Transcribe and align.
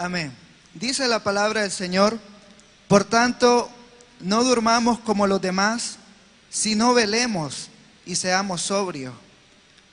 Amén. 0.00 0.34
Dice 0.72 1.06
la 1.08 1.22
palabra 1.22 1.60
del 1.60 1.70
Señor, 1.70 2.18
por 2.88 3.04
tanto, 3.04 3.70
no 4.20 4.42
durmamos 4.42 4.98
como 4.98 5.26
los 5.26 5.42
demás, 5.42 5.98
sino 6.48 6.94
velemos 6.94 7.68
y 8.06 8.16
seamos 8.16 8.62
sobrios. 8.62 9.12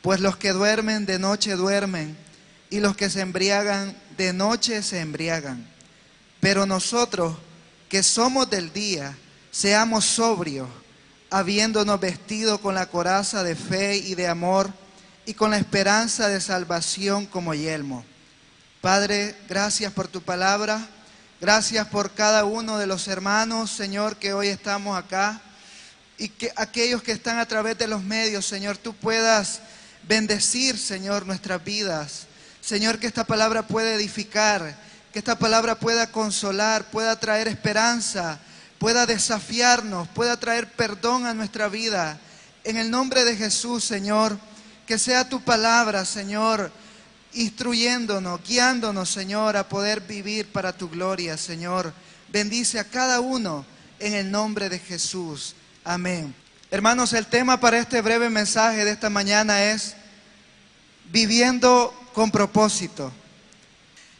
Pues 0.01 0.21
los 0.21 0.37
que 0.37 0.53
duermen 0.53 1.05
de 1.05 1.19
noche 1.19 1.57
duermen, 1.57 2.17
y 2.69 2.79
los 2.79 2.95
que 2.95 3.09
se 3.09 3.19
embriagan 3.19 3.97
de 4.15 4.31
noche 4.31 4.81
se 4.81 5.01
embriagan. 5.01 5.67
Pero 6.39 6.65
nosotros, 6.65 7.35
que 7.89 8.01
somos 8.01 8.49
del 8.49 8.71
día, 8.71 9.17
seamos 9.51 10.05
sobrios, 10.05 10.69
habiéndonos 11.29 11.99
vestido 11.99 12.61
con 12.61 12.75
la 12.75 12.85
coraza 12.85 13.43
de 13.43 13.57
fe 13.57 13.97
y 13.97 14.15
de 14.15 14.29
amor, 14.29 14.71
y 15.25 15.33
con 15.33 15.51
la 15.51 15.57
esperanza 15.57 16.29
de 16.29 16.39
salvación 16.39 17.25
como 17.25 17.53
yelmo. 17.53 18.05
Padre, 18.81 19.35
gracias 19.49 19.91
por 19.91 20.07
tu 20.07 20.21
palabra. 20.21 20.87
Gracias 21.41 21.87
por 21.87 22.13
cada 22.13 22.45
uno 22.45 22.77
de 22.77 22.85
los 22.85 23.07
hermanos, 23.07 23.71
Señor, 23.71 24.17
que 24.17 24.33
hoy 24.33 24.49
estamos 24.49 24.95
acá. 24.95 25.41
Y 26.19 26.29
que 26.29 26.51
aquellos 26.55 27.01
que 27.01 27.11
están 27.11 27.39
a 27.39 27.47
través 27.47 27.77
de 27.79 27.87
los 27.87 28.03
medios, 28.03 28.45
Señor, 28.45 28.77
tú 28.77 28.93
puedas 28.93 29.61
bendecir, 30.07 30.77
Señor, 30.77 31.25
nuestras 31.25 31.63
vidas. 31.63 32.27
Señor, 32.61 32.99
que 32.99 33.07
esta 33.07 33.23
palabra 33.23 33.67
pueda 33.67 33.93
edificar, 33.93 34.77
que 35.11 35.19
esta 35.19 35.39
palabra 35.39 35.79
pueda 35.79 36.11
consolar, 36.11 36.85
pueda 36.91 37.19
traer 37.19 37.47
esperanza, 37.47 38.37
pueda 38.77 39.07
desafiarnos, 39.07 40.07
pueda 40.09 40.39
traer 40.39 40.71
perdón 40.71 41.25
a 41.25 41.33
nuestra 41.33 41.67
vida. 41.67 42.19
En 42.63 42.77
el 42.77 42.91
nombre 42.91 43.23
de 43.25 43.35
Jesús, 43.35 43.83
Señor. 43.83 44.37
Que 44.85 44.97
sea 44.97 45.27
tu 45.27 45.41
palabra, 45.41 46.05
Señor, 46.05 46.71
instruyéndonos, 47.33 48.41
guiándonos, 48.43 49.09
Señor, 49.09 49.57
a 49.57 49.67
poder 49.67 50.01
vivir 50.01 50.47
para 50.51 50.73
tu 50.73 50.89
gloria, 50.89 51.37
Señor. 51.37 51.93
Bendice 52.29 52.79
a 52.79 52.83
cada 52.83 53.19
uno 53.19 53.65
en 53.99 54.13
el 54.13 54.31
nombre 54.31 54.69
de 54.69 54.79
Jesús. 54.79 55.55
Amén. 55.83 56.33
Hermanos, 56.69 57.13
el 57.13 57.27
tema 57.27 57.59
para 57.59 57.77
este 57.77 58.01
breve 58.01 58.29
mensaje 58.29 58.83
de 58.83 58.91
esta 58.91 59.09
mañana 59.09 59.63
es 59.63 59.95
viviendo 61.11 61.93
con 62.13 62.31
propósito. 62.31 63.11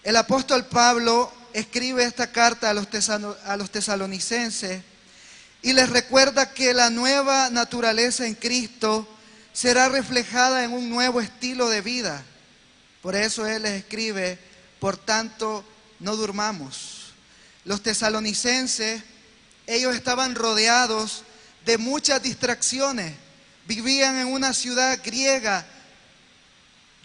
El 0.04 0.16
apóstol 0.16 0.66
Pablo 0.66 1.32
escribe 1.54 2.04
esta 2.04 2.32
carta 2.32 2.70
a 2.70 2.74
los, 2.74 2.88
a 3.10 3.58
los 3.58 3.72
tesalonicenses 3.72 4.82
y 5.62 5.74
les 5.74 5.90
recuerda 5.90 6.54
que 6.54 6.74
la 6.74 6.90
nueva 6.90 7.50
naturaleza 7.50 8.26
en 8.26 8.36
Cristo 8.36 9.08
será 9.52 9.90
reflejada 9.90 10.64
en 10.64 10.72
un 10.72 10.90
nuevo 10.90 11.20
estilo 11.20 11.68
de 11.70 11.82
vida. 11.82 12.24
Por 13.08 13.16
eso 13.16 13.48
Él 13.48 13.64
les 13.64 13.72
escribe, 13.72 14.38
por 14.82 14.98
tanto, 14.98 15.64
no 16.02 16.18
durmamos. 16.18 17.14
Los 17.64 17.82
tesalonicenses, 17.82 19.02
ellos 19.66 19.96
estaban 19.96 20.36
rodeados 20.36 21.24
de 21.66 21.78
muchas 21.78 22.22
distracciones. 22.22 23.14
Vivían 23.66 24.18
en 24.18 24.28
una 24.28 24.54
ciudad 24.54 25.00
griega 25.06 25.66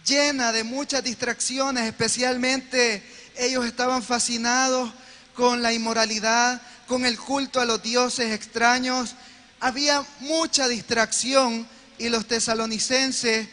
llena 0.05 0.51
de 0.51 0.65
muchas 0.65 1.05
distracciones, 1.05 1.85
especialmente 1.85 3.01
ellos 3.37 3.65
estaban 3.65 4.03
fascinados 4.03 4.91
con 5.33 5.61
la 5.61 5.71
inmoralidad, 5.71 6.61
con 6.85 7.05
el 7.05 7.17
culto 7.17 7.61
a 7.61 7.65
los 7.65 7.81
dioses 7.81 8.33
extraños. 8.33 9.15
Había 9.61 10.05
mucha 10.19 10.67
distracción 10.67 11.65
y 11.97 12.09
los 12.09 12.27
tesalonicenses, 12.27 13.47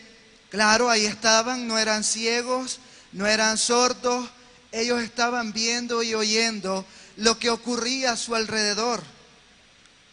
claro, 0.51 0.91
ahí 0.91 1.06
estaban, 1.06 1.67
no 1.67 1.79
eran 1.79 2.05
ciegos, 2.05 2.81
no 3.12 3.27
eran 3.27 3.56
sordos, 3.59 4.29
ellos 4.73 5.03
estaban 5.03 5.53
viendo 5.53 6.03
y 6.03 6.15
oyendo 6.15 6.84
lo 7.17 7.39
que 7.39 7.51
ocurría 7.51 8.12
a 8.12 8.17
su 8.17 8.34
alrededor. 8.34 9.03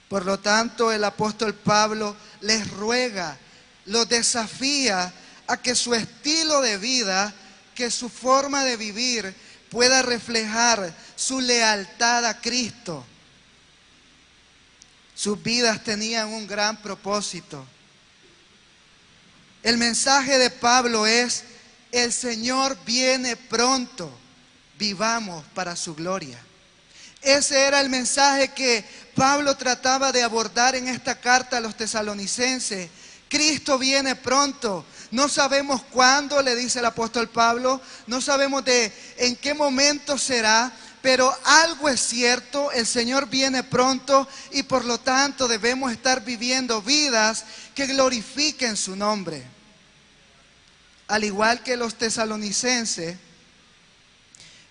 Por 0.09 0.25
lo 0.25 0.39
tanto, 0.39 0.91
el 0.91 1.03
apóstol 1.03 1.53
Pablo 1.53 2.15
les 2.41 2.69
ruega, 2.71 3.37
los 3.85 4.07
desafía 4.07 5.13
a 5.47 5.57
que 5.57 5.75
su 5.75 5.93
estilo 5.93 6.61
de 6.61 6.77
vida, 6.77 7.33
que 7.75 7.91
su 7.91 8.09
forma 8.09 8.63
de 8.63 8.77
vivir 8.77 9.35
pueda 9.69 10.01
reflejar 10.01 10.93
su 11.15 11.41
lealtad 11.41 12.25
a 12.25 12.39
Cristo. 12.39 13.05
Sus 15.13 15.41
vidas 15.41 15.83
tenían 15.83 16.29
un 16.29 16.47
gran 16.47 16.77
propósito. 16.77 17.65
El 19.63 19.77
mensaje 19.77 20.37
de 20.37 20.49
Pablo 20.49 21.05
es, 21.05 21.43
el 21.91 22.13
Señor 22.13 22.77
viene 22.85 23.35
pronto, 23.35 24.11
vivamos 24.77 25.43
para 25.53 25.75
su 25.75 25.95
gloria. 25.95 26.39
Ese 27.21 27.65
era 27.65 27.81
el 27.81 27.89
mensaje 27.89 28.49
que 28.49 28.85
Pablo 29.15 29.57
trataba 29.57 30.11
de 30.11 30.23
abordar 30.23 30.75
en 30.75 30.87
esta 30.87 31.19
carta 31.19 31.57
a 31.57 31.61
los 31.61 31.75
tesalonicenses. 31.75 32.89
Cristo 33.27 33.77
viene 33.77 34.15
pronto. 34.15 34.85
No 35.11 35.27
sabemos 35.27 35.81
cuándo, 35.83 36.41
le 36.41 36.55
dice 36.55 36.79
el 36.79 36.85
apóstol 36.85 37.29
Pablo, 37.29 37.81
no 38.05 38.21
sabemos 38.21 38.63
de 38.63 38.93
en 39.17 39.35
qué 39.35 39.53
momento 39.53 40.17
será, 40.17 40.71
pero 41.07 41.33
algo 41.45 41.87
es 41.87 42.01
cierto, 42.01 42.69
el 42.73 42.85
Señor 42.85 43.29
viene 43.29 43.63
pronto 43.63 44.27
y 44.51 44.63
por 44.63 44.83
lo 44.83 44.99
tanto 44.99 45.47
debemos 45.47 45.93
estar 45.93 46.25
viviendo 46.25 46.81
vidas 46.81 47.45
que 47.73 47.85
glorifiquen 47.87 48.75
su 48.75 48.93
nombre. 48.93 49.41
Al 51.07 51.23
igual 51.23 51.63
que 51.63 51.77
los 51.77 51.95
tesalonicenses, 51.95 53.15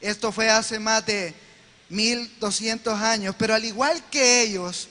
esto 0.03 0.31
fue 0.31 0.51
hace 0.51 0.79
más 0.79 1.07
de 1.07 1.35
1200 1.89 3.01
años, 3.01 3.35
pero 3.39 3.55
al 3.55 3.65
igual 3.65 4.05
que 4.11 4.43
ellos, 4.43 4.89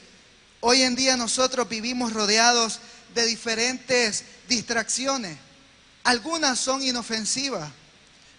hoy 0.61 0.81
en 0.81 0.95
día 0.95 1.15
nosotros 1.15 1.69
vivimos 1.69 2.11
rodeados 2.11 2.79
de 3.13 3.23
diferentes 3.23 4.23
distracciones. 4.49 5.37
Algunas 6.05 6.57
son 6.59 6.81
inofensivas, 6.81 7.69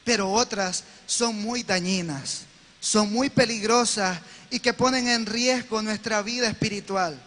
pero 0.03 0.33
otras 0.33 0.83
son 1.07 1.41
muy 1.41 1.63
dañinas, 1.63 2.47
son 2.81 3.13
muy 3.13 3.31
peligrosas 3.31 4.19
y 4.51 4.61
que 4.61 4.73
ponen 4.73 5.09
en 5.09 5.27
riesgo 5.27 5.83
nuestra 5.83 6.23
vida 6.23 6.49
espiritual. 6.49 7.21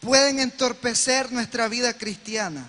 Pueden 0.00 0.38
entorpecer 0.38 1.32
nuestra 1.32 1.68
vida 1.68 1.94
cristiana. 1.94 2.66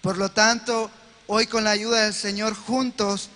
Por 0.00 0.18
lo 0.18 0.30
tanto, 0.30 0.90
hoy 1.26 1.46
con 1.46 1.64
la 1.64 1.70
ayuda 1.70 2.04
del 2.04 2.14
Señor 2.14 2.54
juntos 2.54 3.30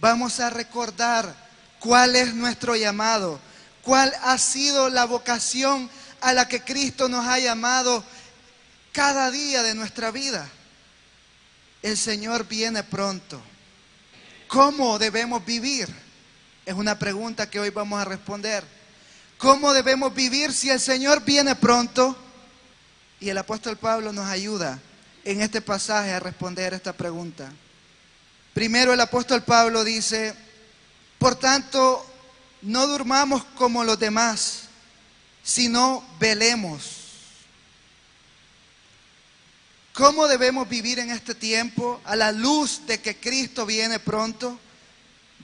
vamos 0.00 0.40
a 0.40 0.50
recordar 0.50 1.34
cuál 1.78 2.16
es 2.16 2.34
nuestro 2.34 2.76
llamado, 2.76 3.40
cuál 3.82 4.12
ha 4.22 4.38
sido 4.38 4.88
la 4.88 5.04
vocación 5.04 5.88
a 6.20 6.32
la 6.32 6.48
que 6.48 6.62
Cristo 6.62 7.08
nos 7.08 7.26
ha 7.26 7.38
llamado 7.38 8.04
cada 8.92 9.30
día 9.30 9.62
de 9.62 9.74
nuestra 9.74 10.10
vida. 10.10 10.48
El 11.82 11.96
Señor 11.96 12.48
viene 12.48 12.82
pronto. 12.82 13.40
¿Cómo 14.48 14.98
debemos 14.98 15.44
vivir? 15.44 16.05
Es 16.66 16.74
una 16.74 16.98
pregunta 16.98 17.48
que 17.48 17.60
hoy 17.60 17.70
vamos 17.70 18.00
a 18.00 18.04
responder. 18.04 18.64
¿Cómo 19.38 19.72
debemos 19.72 20.12
vivir 20.12 20.52
si 20.52 20.68
el 20.68 20.80
Señor 20.80 21.24
viene 21.24 21.54
pronto? 21.54 22.16
Y 23.20 23.28
el 23.28 23.38
apóstol 23.38 23.76
Pablo 23.76 24.12
nos 24.12 24.26
ayuda 24.26 24.80
en 25.24 25.42
este 25.42 25.60
pasaje 25.60 26.12
a 26.12 26.18
responder 26.18 26.74
esta 26.74 26.92
pregunta. 26.92 27.52
Primero 28.52 28.92
el 28.92 29.00
apóstol 29.00 29.44
Pablo 29.44 29.84
dice, 29.84 30.34
por 31.18 31.36
tanto, 31.36 32.04
no 32.62 32.88
durmamos 32.88 33.44
como 33.54 33.84
los 33.84 34.00
demás, 34.00 34.62
sino 35.44 36.04
velemos. 36.18 36.82
¿Cómo 39.92 40.26
debemos 40.26 40.68
vivir 40.68 40.98
en 40.98 41.12
este 41.12 41.36
tiempo 41.36 42.00
a 42.04 42.16
la 42.16 42.32
luz 42.32 42.84
de 42.88 43.00
que 43.00 43.20
Cristo 43.20 43.66
viene 43.66 44.00
pronto? 44.00 44.58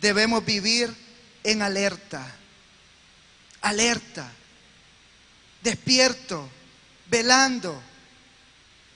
Debemos 0.00 0.44
vivir 0.44 1.01
en 1.44 1.62
alerta, 1.62 2.26
alerta, 3.60 4.30
despierto, 5.62 6.48
velando 7.06 7.82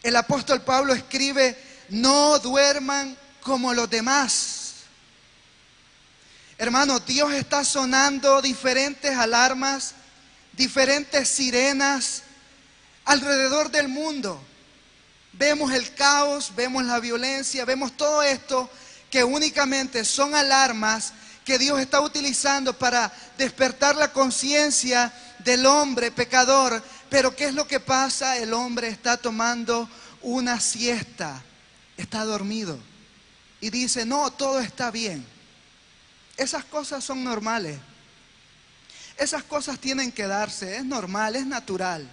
el 0.06 0.14
apóstol 0.14 0.62
Pablo 0.62 0.94
escribe, 0.94 1.60
no 1.88 2.38
duerman 2.38 3.19
como 3.40 3.75
los 3.75 3.90
demás. 3.90 4.75
Hermano, 6.58 7.00
Dios 7.00 7.32
está 7.32 7.64
sonando 7.64 8.40
diferentes 8.40 9.10
alarmas, 9.16 9.94
diferentes 10.52 11.28
sirenas 11.28 12.22
alrededor 13.04 13.69
del 13.72 13.88
mundo. 13.88 14.40
Vemos 15.32 15.72
el 15.72 15.93
caos, 15.93 16.52
vemos 16.54 16.84
la 16.84 17.00
violencia, 17.00 17.64
vemos 17.64 17.96
todo 17.96 18.22
esto 18.22 18.70
que 19.10 19.25
únicamente 19.25 20.04
son 20.04 20.37
alarmas 20.37 21.14
que 21.46 21.58
Dios 21.58 21.81
está 21.81 22.02
utilizando 22.02 22.76
para 22.76 23.10
despertar 23.38 23.96
la 23.96 24.12
conciencia 24.12 25.10
del 25.38 25.64
hombre 25.64 26.10
pecador 26.10 26.82
pero 27.08 27.34
¿qué 27.37 27.46
es 27.46 27.54
lo 27.54 27.66
que 27.66 27.81
pasa? 27.81 28.37
El 28.38 28.52
hombre 28.52 28.88
está 28.88 29.16
tomando 29.16 29.88
una 30.22 30.60
siesta, 30.60 31.43
está 31.96 32.25
dormido 32.25 32.78
y 33.60 33.70
dice, 33.70 34.04
no, 34.04 34.31
todo 34.32 34.60
está 34.60 34.90
bien. 34.90 35.25
Esas 36.37 36.64
cosas 36.64 37.04
son 37.04 37.25
normales. 37.25 37.78
Esas 39.16 39.44
cosas 39.44 39.78
tienen 39.78 40.12
que 40.12 40.26
darse, 40.26 40.76
es 40.76 40.84
normal, 40.84 41.37
es 41.37 41.46
natural. 41.46 42.06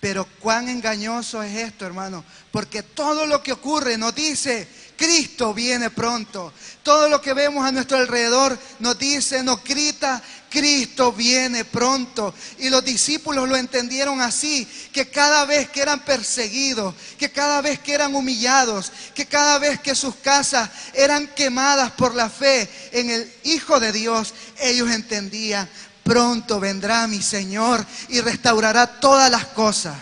Pero 0.00 0.26
cuán 0.40 0.70
engañoso 0.70 1.42
es 1.42 1.54
esto, 1.58 1.84
hermano, 1.84 2.24
porque 2.50 2.82
todo 2.82 3.26
lo 3.26 3.42
que 3.42 3.52
ocurre 3.52 3.98
nos 3.98 4.14
dice, 4.14 4.66
Cristo 5.00 5.54
viene 5.54 5.88
pronto. 5.88 6.52
Todo 6.82 7.08
lo 7.08 7.22
que 7.22 7.32
vemos 7.32 7.64
a 7.64 7.72
nuestro 7.72 7.96
alrededor 7.96 8.58
nos 8.80 8.98
dice, 8.98 9.42
nos 9.42 9.64
grita, 9.64 10.22
Cristo 10.50 11.10
viene 11.10 11.64
pronto. 11.64 12.34
Y 12.58 12.68
los 12.68 12.84
discípulos 12.84 13.48
lo 13.48 13.56
entendieron 13.56 14.20
así, 14.20 14.68
que 14.92 15.08
cada 15.08 15.46
vez 15.46 15.70
que 15.70 15.80
eran 15.80 16.00
perseguidos, 16.00 16.94
que 17.18 17.32
cada 17.32 17.62
vez 17.62 17.78
que 17.78 17.94
eran 17.94 18.14
humillados, 18.14 18.92
que 19.14 19.24
cada 19.24 19.58
vez 19.58 19.80
que 19.80 19.94
sus 19.94 20.16
casas 20.16 20.68
eran 20.92 21.28
quemadas 21.28 21.92
por 21.92 22.14
la 22.14 22.28
fe 22.28 22.68
en 22.92 23.08
el 23.08 23.32
Hijo 23.44 23.80
de 23.80 23.92
Dios, 23.92 24.34
ellos 24.58 24.90
entendían, 24.90 25.66
pronto 26.04 26.60
vendrá 26.60 27.06
mi 27.06 27.22
Señor 27.22 27.86
y 28.10 28.20
restaurará 28.20 29.00
todas 29.00 29.30
las 29.30 29.46
cosas. 29.46 29.96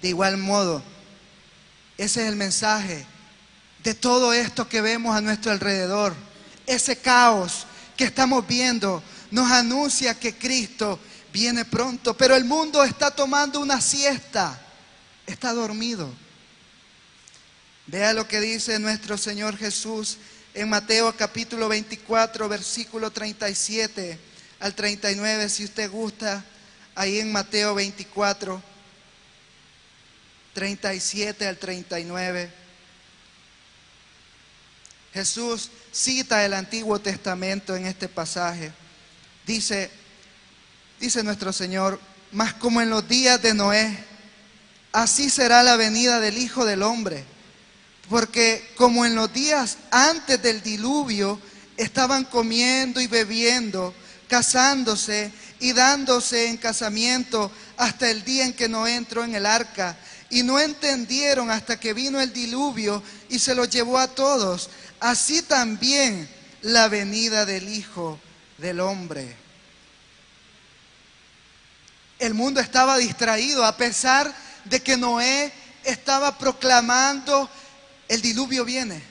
De 0.00 0.10
igual 0.10 0.36
modo, 0.36 0.80
ese 1.98 2.22
es 2.22 2.28
el 2.28 2.36
mensaje 2.36 3.04
de 3.84 3.94
todo 3.94 4.32
esto 4.32 4.66
que 4.66 4.80
vemos 4.80 5.14
a 5.14 5.20
nuestro 5.20 5.52
alrededor. 5.52 6.14
Ese 6.66 6.96
caos 6.96 7.66
que 7.96 8.04
estamos 8.04 8.46
viendo 8.46 9.02
nos 9.30 9.50
anuncia 9.50 10.18
que 10.18 10.34
Cristo 10.34 10.98
viene 11.32 11.66
pronto, 11.66 12.16
pero 12.16 12.34
el 12.34 12.44
mundo 12.44 12.82
está 12.82 13.10
tomando 13.10 13.60
una 13.60 13.82
siesta, 13.82 14.58
está 15.26 15.52
dormido. 15.52 16.10
Vea 17.86 18.14
lo 18.14 18.26
que 18.26 18.40
dice 18.40 18.78
nuestro 18.78 19.18
Señor 19.18 19.58
Jesús 19.58 20.16
en 20.54 20.70
Mateo 20.70 21.14
capítulo 21.14 21.68
24, 21.68 22.48
versículo 22.48 23.10
37 23.10 24.18
al 24.60 24.74
39, 24.74 25.48
si 25.50 25.64
usted 25.64 25.90
gusta, 25.90 26.42
ahí 26.94 27.18
en 27.18 27.30
Mateo 27.30 27.74
24, 27.74 28.62
37 30.54 31.46
al 31.46 31.58
39. 31.58 32.63
Jesús 35.14 35.70
cita 35.92 36.44
el 36.44 36.52
Antiguo 36.54 36.98
Testamento 36.98 37.76
en 37.76 37.86
este 37.86 38.08
pasaje. 38.08 38.72
Dice, 39.46 39.88
dice 40.98 41.22
nuestro 41.22 41.52
Señor, 41.52 42.00
más 42.32 42.54
como 42.54 42.82
en 42.82 42.90
los 42.90 43.06
días 43.06 43.40
de 43.40 43.54
Noé, 43.54 43.96
así 44.90 45.30
será 45.30 45.62
la 45.62 45.76
venida 45.76 46.18
del 46.18 46.36
Hijo 46.36 46.64
del 46.64 46.82
Hombre. 46.82 47.24
Porque 48.10 48.72
como 48.76 49.06
en 49.06 49.14
los 49.14 49.32
días 49.32 49.78
antes 49.92 50.42
del 50.42 50.60
diluvio 50.62 51.40
estaban 51.76 52.24
comiendo 52.24 53.00
y 53.00 53.06
bebiendo, 53.06 53.94
casándose 54.28 55.32
y 55.60 55.72
dándose 55.72 56.48
en 56.48 56.56
casamiento 56.56 57.52
hasta 57.76 58.10
el 58.10 58.24
día 58.24 58.44
en 58.46 58.52
que 58.52 58.68
no 58.68 58.88
entró 58.88 59.22
en 59.22 59.36
el 59.36 59.46
arca. 59.46 59.96
Y 60.28 60.42
no 60.42 60.58
entendieron 60.58 61.52
hasta 61.52 61.78
que 61.78 61.94
vino 61.94 62.20
el 62.20 62.32
diluvio 62.32 63.00
y 63.28 63.38
se 63.38 63.54
lo 63.54 63.64
llevó 63.64 63.98
a 63.98 64.08
todos. 64.08 64.68
Así 65.04 65.42
también 65.42 66.26
la 66.62 66.88
venida 66.88 67.44
del 67.44 67.68
Hijo 67.68 68.18
del 68.56 68.80
Hombre. 68.80 69.36
El 72.18 72.32
mundo 72.32 72.58
estaba 72.58 72.96
distraído 72.96 73.66
a 73.66 73.76
pesar 73.76 74.34
de 74.64 74.82
que 74.82 74.96
Noé 74.96 75.52
estaba 75.82 76.38
proclamando, 76.38 77.50
el 78.08 78.22
diluvio 78.22 78.64
viene, 78.64 79.02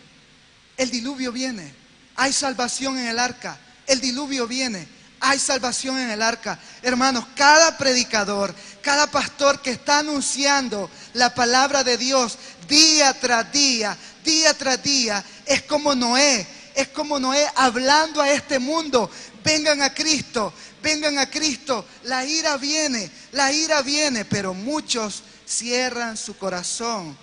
el 0.78 0.90
diluvio 0.90 1.32
viene, 1.32 1.72
hay 2.16 2.34
salvación 2.34 2.98
en 2.98 3.10
el 3.10 3.20
arca, 3.20 3.60
el 3.86 4.02
diluvio 4.02 4.48
viene 4.48 4.88
hay 5.26 5.40
salvación 5.40 5.98
en 6.00 6.10
el 6.10 6.22
arca. 6.22 6.60
Hermanos, 6.82 7.26
cada 7.34 7.78
predicador, 7.78 8.54
cada 8.82 9.08
pastor 9.08 9.62
que 9.62 9.72
está 9.72 10.00
anunciando 10.00 10.92
la 11.14 11.34
palabra 11.34 11.82
de 11.82 11.98
Dios 11.98 12.38
día 12.68 13.14
tras 13.14 13.50
día, 13.54 13.98
día 14.24 14.54
tras 14.54 14.82
día, 14.82 15.24
es 15.46 15.64
como 15.64 15.94
Noé, 15.96 16.48
es 16.76 16.88
como 16.90 17.20
Noé 17.20 17.46
hablando 17.56 18.22
a 18.22 18.32
este 18.32 18.60
mundo. 18.60 19.10
Vengan 19.44 19.82
a 19.82 19.94
Cristo, 19.94 20.54
vengan 20.82 21.18
a 21.18 21.30
Cristo. 21.30 21.86
La 22.04 22.26
ira 22.26 22.58
viene, 22.58 23.10
la 23.32 23.52
ira 23.52 23.82
viene, 23.82 24.26
pero 24.26 24.54
muchos 24.54 25.24
cierran 25.46 26.18
su 26.18 26.38
corazón 26.38 27.18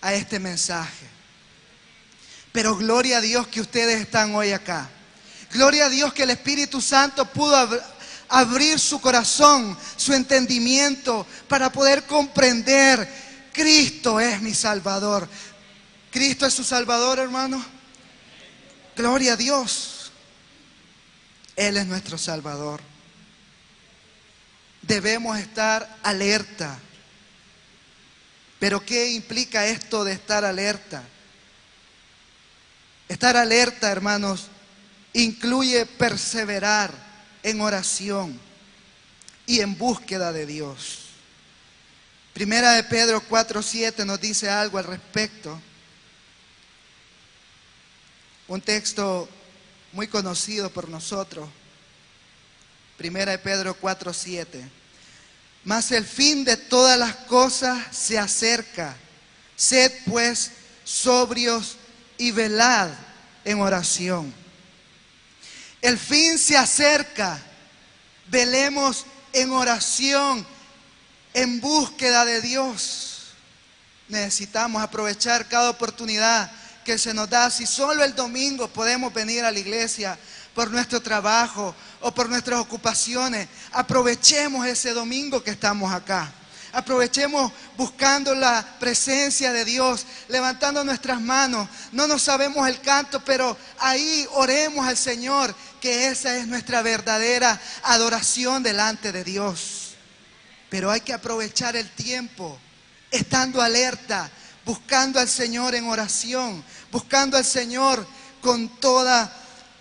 a 0.00 0.14
este 0.14 0.38
mensaje. 0.38 1.06
Pero 2.52 2.76
gloria 2.76 3.18
a 3.18 3.20
Dios 3.20 3.48
que 3.48 3.60
ustedes 3.60 4.00
están 4.00 4.34
hoy 4.34 4.52
acá. 4.52 4.88
Gloria 5.52 5.86
a 5.86 5.90
Dios 5.90 6.12
que 6.12 6.22
el 6.22 6.30
Espíritu 6.30 6.80
Santo 6.80 7.26
pudo 7.26 7.56
abrir 8.28 8.78
su 8.78 9.00
corazón, 9.00 9.76
su 9.96 10.12
entendimiento, 10.12 11.26
para 11.48 11.70
poder 11.70 12.04
comprender, 12.04 13.26
Cristo 13.52 14.20
es 14.20 14.40
mi 14.42 14.54
Salvador. 14.54 15.28
Cristo 16.10 16.46
es 16.46 16.54
su 16.54 16.64
Salvador, 16.64 17.18
hermano. 17.18 17.64
Gloria 18.96 19.34
a 19.34 19.36
Dios. 19.36 20.10
Él 21.54 21.76
es 21.76 21.86
nuestro 21.86 22.18
Salvador. 22.18 22.80
Debemos 24.82 25.38
estar 25.38 25.98
alerta. 26.02 26.78
Pero 28.58 28.84
¿qué 28.84 29.10
implica 29.10 29.66
esto 29.66 30.04
de 30.04 30.12
estar 30.12 30.44
alerta? 30.44 31.02
Estar 33.08 33.36
alerta, 33.36 33.90
hermanos, 33.90 34.48
incluye 35.12 35.86
perseverar 35.86 36.92
en 37.42 37.60
oración 37.60 38.38
y 39.46 39.60
en 39.60 39.76
búsqueda 39.78 40.32
de 40.32 40.46
Dios. 40.46 41.06
Primera 42.32 42.72
de 42.72 42.84
Pedro 42.84 43.22
4:7 43.28 44.04
nos 44.04 44.20
dice 44.20 44.50
algo 44.50 44.78
al 44.78 44.84
respecto. 44.84 45.60
Un 48.48 48.60
texto 48.60 49.28
muy 49.92 50.08
conocido 50.08 50.70
por 50.70 50.88
nosotros. 50.88 51.48
Primera 52.96 53.32
de 53.32 53.38
Pedro 53.38 53.74
4:7. 53.78 54.68
Mas 55.64 55.90
el 55.90 56.04
fin 56.04 56.44
de 56.44 56.56
todas 56.56 56.98
las 56.98 57.14
cosas 57.14 57.96
se 57.96 58.18
acerca. 58.18 58.96
Sed 59.56 59.92
pues 60.06 60.52
sobrios 60.84 61.76
y 62.18 62.30
velad 62.30 62.90
en 63.44 63.60
oración 63.60 64.32
el 65.86 65.98
fin 65.98 66.36
se 66.36 66.56
acerca. 66.56 67.40
Velemos 68.26 69.06
en 69.32 69.52
oración, 69.52 70.44
en 71.32 71.60
búsqueda 71.60 72.24
de 72.24 72.40
Dios. 72.40 73.28
Necesitamos 74.08 74.82
aprovechar 74.82 75.46
cada 75.48 75.70
oportunidad 75.70 76.50
que 76.86 76.96
se 76.96 77.12
nos 77.12 77.28
da. 77.28 77.50
Si 77.50 77.66
solo 77.66 78.04
el 78.04 78.14
domingo 78.14 78.68
podemos 78.68 79.12
venir 79.12 79.44
a 79.44 79.50
la 79.50 79.58
iglesia 79.58 80.16
por 80.54 80.70
nuestro 80.70 81.02
trabajo 81.02 81.74
o 82.00 82.14
por 82.14 82.28
nuestras 82.28 82.60
ocupaciones, 82.60 83.48
aprovechemos 83.72 84.64
ese 84.64 84.92
domingo 84.92 85.42
que 85.42 85.50
estamos 85.50 85.92
acá. 85.92 86.32
Aprovechemos 86.72 87.52
buscando 87.76 88.34
la 88.34 88.64
presencia 88.78 89.52
de 89.52 89.64
Dios, 89.64 90.06
levantando 90.28 90.84
nuestras 90.84 91.20
manos. 91.20 91.68
No 91.90 92.06
nos 92.06 92.22
sabemos 92.22 92.68
el 92.68 92.80
canto, 92.80 93.24
pero 93.24 93.56
ahí 93.78 94.26
oremos 94.32 94.86
al 94.86 94.96
Señor, 94.96 95.54
que 95.80 96.08
esa 96.08 96.36
es 96.36 96.46
nuestra 96.46 96.82
verdadera 96.82 97.60
adoración 97.82 98.62
delante 98.62 99.10
de 99.10 99.24
Dios. 99.24 99.96
Pero 100.70 100.90
hay 100.90 101.00
que 101.00 101.14
aprovechar 101.14 101.76
el 101.76 101.90
tiempo, 101.90 102.58
estando 103.10 103.60
alerta, 103.62 104.30
buscando 104.66 105.20
al 105.20 105.28
Señor 105.28 105.76
en 105.76 105.86
oración, 105.86 106.62
buscando 106.90 107.36
al 107.36 107.44
Señor 107.44 108.06
con 108.42 108.68
toda 108.68 109.32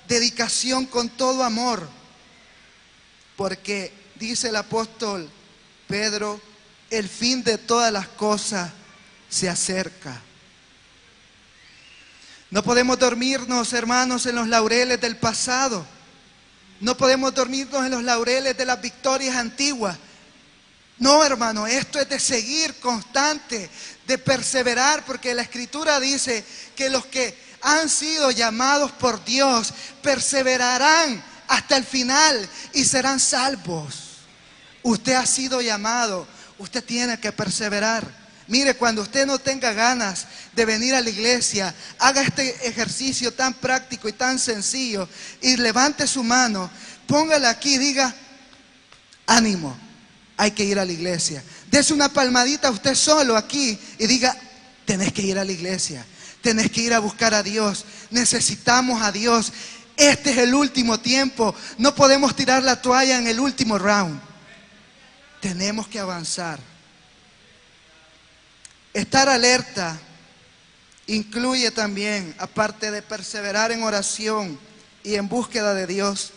dedicación, 0.07 0.85
con 0.85 1.09
todo 1.09 1.43
amor. 1.43 1.89
Porque 3.35 3.91
dice 4.15 4.49
el 4.49 4.55
apóstol 4.55 5.29
Pedro, 5.87 6.39
el 6.91 7.09
fin 7.09 7.43
de 7.43 7.57
todas 7.57 7.91
las 7.91 8.07
cosas 8.07 8.71
se 9.27 9.49
acerca. 9.49 10.21
No 12.51 12.63
podemos 12.63 12.99
dormirnos, 12.99 13.73
hermanos, 13.73 14.27
en 14.27 14.35
los 14.35 14.47
laureles 14.47 15.01
del 15.01 15.17
pasado. 15.17 15.85
No 16.79 16.95
podemos 16.95 17.33
dormirnos 17.33 17.83
en 17.85 17.91
los 17.91 18.03
laureles 18.03 18.55
de 18.55 18.65
las 18.65 18.79
victorias 18.79 19.35
antiguas. 19.35 19.97
No, 20.97 21.23
hermano, 21.23 21.67
esto 21.67 21.99
es 21.99 22.07
de 22.07 22.19
seguir 22.19 22.75
constante, 22.79 23.69
de 24.07 24.17
perseverar, 24.17 25.03
porque 25.05 25.33
la 25.33 25.41
escritura 25.41 25.99
dice 25.99 26.43
que 26.75 26.89
los 26.89 27.05
que 27.05 27.37
han 27.61 27.89
sido 27.89 28.31
llamados 28.31 28.91
por 28.91 29.23
Dios 29.25 29.73
perseverarán 30.01 31.23
hasta 31.47 31.77
el 31.77 31.83
final 31.83 32.49
y 32.73 32.85
serán 32.85 33.19
salvos. 33.19 34.03
Usted 34.83 35.13
ha 35.13 35.25
sido 35.25 35.61
llamado 35.61 36.27
Usted 36.57 36.83
tiene 36.83 37.19
que 37.19 37.31
perseverar. 37.31 38.25
Mire, 38.47 38.75
cuando 38.75 39.01
usted 39.01 39.25
no 39.25 39.39
tenga 39.39 39.73
ganas 39.73 40.27
de 40.53 40.65
venir 40.65 40.93
a 40.93 41.01
la 41.01 41.09
iglesia, 41.09 41.73
haga 41.97 42.21
este 42.21 42.67
ejercicio 42.67 43.33
tan 43.33 43.53
práctico 43.55 44.07
y 44.07 44.13
tan 44.13 44.37
sencillo 44.37 45.09
y 45.41 45.57
levante 45.57 46.05
su 46.05 46.23
mano, 46.23 46.69
póngala 47.07 47.49
aquí 47.49 47.75
y 47.75 47.79
diga, 47.79 48.13
ánimo, 49.25 49.75
hay 50.37 50.51
que 50.51 50.63
ir 50.63 50.79
a 50.79 50.85
la 50.85 50.91
iglesia. 50.91 51.43
Dese 51.69 51.93
una 51.93 52.09
palmadita 52.09 52.67
a 52.67 52.71
usted 52.71 52.95
solo 52.95 53.37
aquí 53.37 53.77
y 53.97 54.07
diga, 54.07 54.35
tenés 54.85 55.13
que 55.13 55.21
ir 55.21 55.39
a 55.39 55.45
la 55.45 55.51
iglesia, 55.51 56.05
tenés 56.41 56.69
que 56.71 56.81
ir 56.81 56.93
a 56.93 56.99
buscar 56.99 57.33
a 57.33 57.43
Dios, 57.43 57.85
necesitamos 58.11 59.01
a 59.01 59.11
Dios. 59.11 59.51
Este 59.97 60.31
es 60.31 60.37
el 60.39 60.53
último 60.53 60.99
tiempo, 60.99 61.55
no 61.77 61.95
podemos 61.95 62.35
tirar 62.35 62.63
la 62.63 62.81
toalla 62.81 63.17
en 63.17 63.27
el 63.27 63.39
último 63.39 63.77
round. 63.77 64.19
Tenemos 65.41 65.87
que 65.87 65.99
avanzar. 65.99 66.59
Estar 68.93 69.29
alerta 69.29 69.99
incluye 71.07 71.69
también, 71.71 72.33
aparte 72.39 72.91
de 72.91 73.01
perseverar 73.01 73.71
en 73.71 73.83
oración 73.83 74.57
y 75.03 75.15
en 75.15 75.29
búsqueda 75.29 75.73
de 75.73 75.85
Dios, 75.85 76.31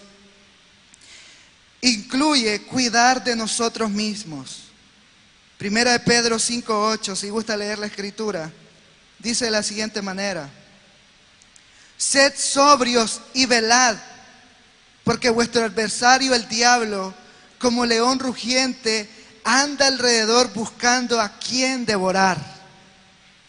incluye 1.80 2.62
cuidar 2.62 3.22
de 3.22 3.36
nosotros 3.36 3.90
mismos. 3.90 4.64
Primera 5.56 5.92
de 5.92 6.00
Pedro 6.00 6.36
5.8, 6.36 7.16
si 7.16 7.30
gusta 7.30 7.56
leer 7.56 7.78
la 7.78 7.86
escritura, 7.86 8.52
dice 9.18 9.46
de 9.46 9.50
la 9.50 9.62
siguiente 9.62 10.02
manera, 10.02 10.48
sed 11.96 12.32
sobrios 12.36 13.20
y 13.34 13.46
velad, 13.46 13.96
porque 15.02 15.30
vuestro 15.30 15.64
adversario 15.64 16.34
el 16.34 16.48
diablo, 16.48 17.12
como 17.58 17.84
león 17.84 18.20
rugiente, 18.20 19.08
anda 19.42 19.88
alrededor 19.88 20.52
buscando 20.52 21.20
a 21.20 21.38
quien 21.38 21.84
devorar. 21.84 22.38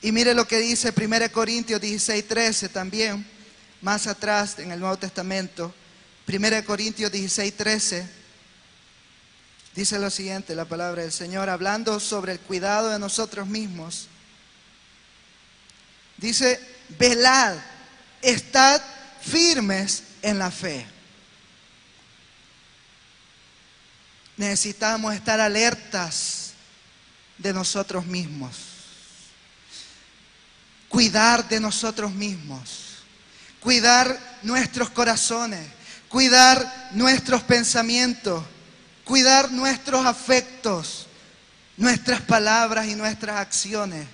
Y 0.02 0.12
mire 0.12 0.34
lo 0.34 0.48
que 0.48 0.58
dice 0.60 0.94
1 0.96 1.32
Corintios 1.32 1.82
16, 1.82 2.28
13 2.28 2.70
también, 2.70 3.26
más 3.82 4.08
atrás 4.08 4.58
en 4.58 4.72
el 4.72 4.80
Nuevo 4.80 4.98
Testamento. 4.98 5.74
1 6.28 6.66
Corintios 6.66 7.12
16, 7.12 7.56
13. 7.56 8.19
Dice 9.76 10.00
lo 10.00 10.10
siguiente, 10.10 10.56
la 10.56 10.66
palabra 10.66 11.04
del 11.04 11.12
Señor, 11.12 11.50
hablando 11.50 12.00
sobre 12.00 12.34
el 12.34 12.40
cuidado 12.40 12.90
de 12.90 13.00
nosotros 13.00 13.48
mismos. 13.48 14.08
Dice, 16.18 16.60
velad, 16.98 17.56
estad 18.22 18.82
firmes 19.22 20.04
en 20.22 20.40
la 20.40 20.52
fe. 20.52 20.86
necesitamos 24.40 25.14
estar 25.14 25.42
alertas 25.42 26.54
de 27.38 27.52
nosotros 27.52 28.06
mismos, 28.06 28.56
cuidar 30.88 31.48
de 31.50 31.60
nosotros 31.60 32.14
mismos, 32.14 33.04
cuidar 33.60 34.18
nuestros 34.42 34.90
corazones, 34.92 35.68
cuidar 36.08 36.90
nuestros 36.94 37.44
pensamientos, 37.44 38.42
cuidar 39.10 39.52
nuestros 39.52 40.06
afectos, 40.06 41.08
nuestras 41.76 42.22
palabras 42.22 42.86
y 42.88 42.94
nuestras 42.94 43.38
acciones. 43.38 44.08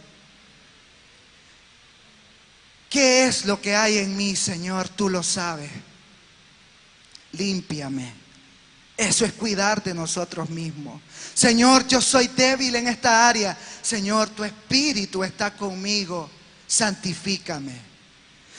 ¿Qué 2.89 3.27
es 3.27 3.45
lo 3.45 3.61
que 3.61 3.75
hay 3.75 3.97
en 3.97 4.15
mí, 4.15 4.35
Señor? 4.35 4.87
Tú 4.87 5.09
lo 5.09 5.21
sabes. 5.21 5.69
Límpiame 7.33 8.25
eso 8.97 9.25
es 9.25 9.33
cuidar 9.33 9.83
de 9.83 9.93
nosotros 9.93 10.49
mismos. 10.49 11.01
Señor, 11.33 11.85
yo 11.85 11.99
soy 11.99 12.27
débil 12.29 12.75
en 12.75 12.87
esta 12.87 13.27
área. 13.27 13.57
Señor, 13.81 14.29
tu 14.29 14.43
espíritu 14.43 15.23
está 15.23 15.53
conmigo. 15.53 16.29
Santifícame. 16.65 17.77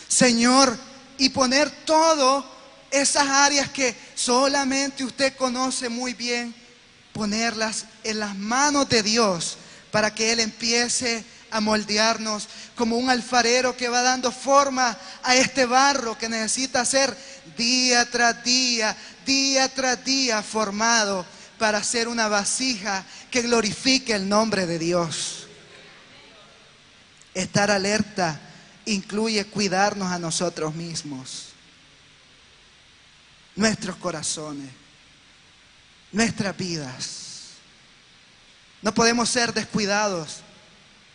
Señor, 0.06 0.76
y 1.18 1.30
poner 1.30 1.70
todas 1.86 2.44
esas 2.90 3.26
áreas 3.26 3.70
que 3.70 3.94
solamente 4.14 5.04
usted 5.04 5.36
conoce 5.36 5.88
muy 5.88 6.14
bien, 6.14 6.54
ponerlas 7.12 7.86
en 8.04 8.20
las 8.20 8.36
manos 8.36 8.88
de 8.88 9.02
Dios 9.02 9.58
para 9.90 10.14
que 10.14 10.32
Él 10.32 10.40
empiece 10.40 11.24
a 11.50 11.60
moldearnos 11.60 12.48
como 12.74 12.96
un 12.96 13.08
alfarero 13.08 13.76
que 13.76 13.88
va 13.88 14.02
dando 14.02 14.32
forma 14.32 14.96
a 15.22 15.36
este 15.36 15.64
barro 15.64 16.18
que 16.18 16.28
necesita 16.28 16.84
ser 16.84 17.16
día 17.56 18.10
tras 18.10 18.42
día 18.44 18.96
día 19.26 19.68
tras 19.68 20.02
día 20.04 20.42
formado 20.42 21.26
para 21.58 21.82
ser 21.82 22.08
una 22.08 22.28
vasija 22.28 23.04
que 23.30 23.42
glorifique 23.42 24.14
el 24.14 24.28
nombre 24.28 24.66
de 24.66 24.78
Dios. 24.78 25.48
Estar 27.34 27.70
alerta 27.70 28.40
incluye 28.86 29.44
cuidarnos 29.46 30.10
a 30.10 30.18
nosotros 30.18 30.74
mismos, 30.74 31.45
nuestros 33.56 33.96
corazones, 33.96 34.70
nuestras 36.12 36.56
vidas. 36.56 37.22
No 38.82 38.94
podemos 38.94 39.28
ser 39.28 39.52
descuidados 39.52 40.42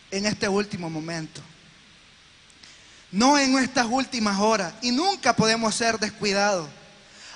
en 0.09 0.25
este 0.25 0.49
último 0.49 0.89
momento. 0.89 1.41
No 3.11 3.37
en 3.37 3.51
nuestras 3.51 3.85
últimas 3.89 4.39
horas. 4.39 4.73
Y 4.81 4.91
nunca 4.91 5.35
podemos 5.35 5.75
ser 5.75 5.99
descuidados. 5.99 6.67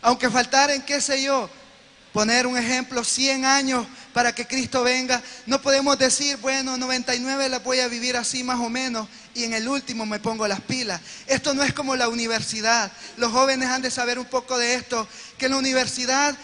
Aunque 0.02 0.30
faltaren, 0.30 0.82
qué 0.82 1.00
sé 1.00 1.22
yo, 1.22 1.50
poner 2.12 2.48
un 2.48 2.58
ejemplo, 2.58 3.04
100 3.04 3.46
años 3.46 3.86
para 4.14 4.34
que 4.34 4.48
Cristo 4.48 4.84
venga, 4.84 5.22
no 5.46 5.62
podemos 5.62 5.98
decir, 5.98 6.38
bueno, 6.38 6.78
99 6.78 7.50
la 7.50 7.60
voy 7.60 7.80
a 7.80 7.88
vivir 7.88 8.16
así 8.16 8.44
más 8.44 8.60
o 8.60 8.70
menos 8.70 9.08
y 9.36 9.44
en 9.44 9.54
el 9.54 9.68
último 9.68 10.06
me 10.06 10.20
pongo 10.20 10.48
las 10.48 10.62
pilas. 10.62 11.01
Esto 11.27 11.54
no 11.54 11.62
es 11.62 11.74
como 11.74 11.96
la 11.96 12.08
universidad. 12.08 12.92
Los 13.18 13.32
jóvenes 13.32 13.70
han 13.70 13.82
de 13.82 13.92
saber 13.92 14.18
un 14.18 14.25
poco 14.25 14.58
de 14.58 14.75
esto, 14.75 15.08
que 15.38 15.46
en 15.46 15.51
la 15.51 15.58
universidad 15.58 16.36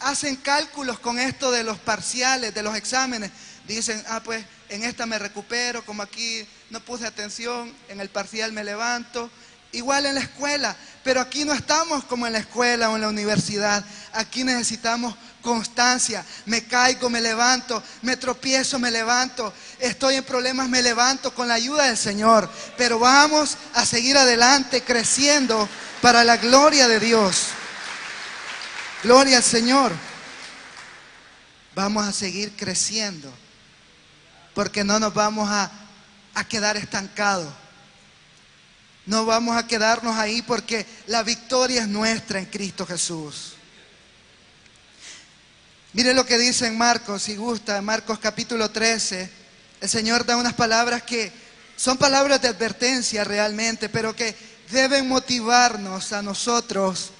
hacen 0.00 0.36
cálculos 0.36 1.00
con 1.00 1.18
esto 1.18 1.50
de 1.50 1.64
los 1.64 1.78
parciales, 1.78 2.54
de 2.54 2.62
los 2.62 2.76
exámenes. 2.76 3.32
Dicen, 3.66 4.02
ah, 4.08 4.22
pues 4.22 4.44
en 4.68 4.84
esta 4.84 5.04
me 5.04 5.18
recupero, 5.18 5.84
como 5.84 6.02
aquí 6.02 6.46
no 6.70 6.80
puse 6.80 7.06
atención, 7.06 7.74
en 7.88 8.00
el 8.00 8.08
parcial 8.08 8.52
me 8.52 8.64
levanto, 8.64 9.30
igual 9.72 10.06
en 10.06 10.14
la 10.14 10.20
escuela, 10.20 10.76
pero 11.02 11.20
aquí 11.20 11.44
no 11.44 11.52
estamos 11.52 12.04
como 12.04 12.26
en 12.26 12.34
la 12.34 12.38
escuela 12.38 12.88
o 12.88 12.94
en 12.94 13.02
la 13.02 13.08
universidad. 13.08 13.84
Aquí 14.12 14.44
necesitamos 14.44 15.14
constancia. 15.42 16.24
Me 16.46 16.64
caigo, 16.64 17.08
me 17.10 17.20
levanto, 17.20 17.82
me 18.02 18.16
tropiezo, 18.16 18.78
me 18.78 18.90
levanto. 18.90 19.52
Estoy 19.78 20.16
en 20.16 20.24
problemas, 20.24 20.68
me 20.68 20.82
levanto 20.82 21.34
con 21.34 21.48
la 21.48 21.54
ayuda 21.54 21.84
del 21.84 21.96
Señor. 21.96 22.50
Pero 22.76 22.98
vamos 22.98 23.56
a 23.74 23.84
seguir 23.84 24.16
adelante 24.16 24.82
creciendo 24.82 25.68
para 26.00 26.24
la 26.24 26.36
gloria 26.36 26.88
de 26.88 27.00
Dios. 27.00 27.48
Gloria 29.02 29.38
al 29.38 29.44
Señor. 29.44 29.92
Vamos 31.74 32.06
a 32.06 32.12
seguir 32.12 32.56
creciendo 32.56 33.32
porque 34.54 34.82
no 34.82 34.98
nos 34.98 35.14
vamos 35.14 35.48
a, 35.48 35.70
a 36.34 36.44
quedar 36.44 36.76
estancados 36.76 37.52
no 39.08 39.24
vamos 39.24 39.56
a 39.56 39.66
quedarnos 39.66 40.18
ahí 40.18 40.42
porque 40.42 40.86
la 41.06 41.22
victoria 41.22 41.80
es 41.80 41.88
nuestra 41.88 42.40
en 42.40 42.44
Cristo 42.44 42.84
Jesús. 42.84 43.54
Mire 45.98 46.14
lo 46.14 46.24
que 46.24 46.38
dice 46.38 46.68
en 46.68 46.78
Marcos, 46.78 47.24
si 47.24 47.34
gusta, 47.34 47.82
Marcos 47.82 48.20
capítulo 48.20 48.70
13. 48.70 49.28
El 49.80 49.88
Señor 49.88 50.24
da 50.24 50.36
unas 50.36 50.54
palabras 50.54 51.02
que 51.02 51.32
son 51.76 51.98
palabras 51.98 52.40
de 52.40 52.46
advertencia 52.46 53.24
realmente, 53.24 53.88
pero 53.88 54.14
que 54.14 54.32
deben 54.70 55.08
motivarnos 55.08 56.12
a 56.12 56.22
nosotros, 56.22 57.10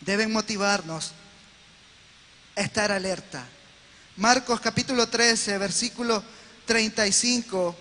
deben 0.00 0.32
motivarnos 0.32 1.12
a 2.56 2.62
estar 2.62 2.92
alerta. 2.92 3.46
Marcos 4.16 4.58
capítulo 4.58 5.06
13, 5.06 5.58
versículo 5.58 6.24
35 6.64 7.76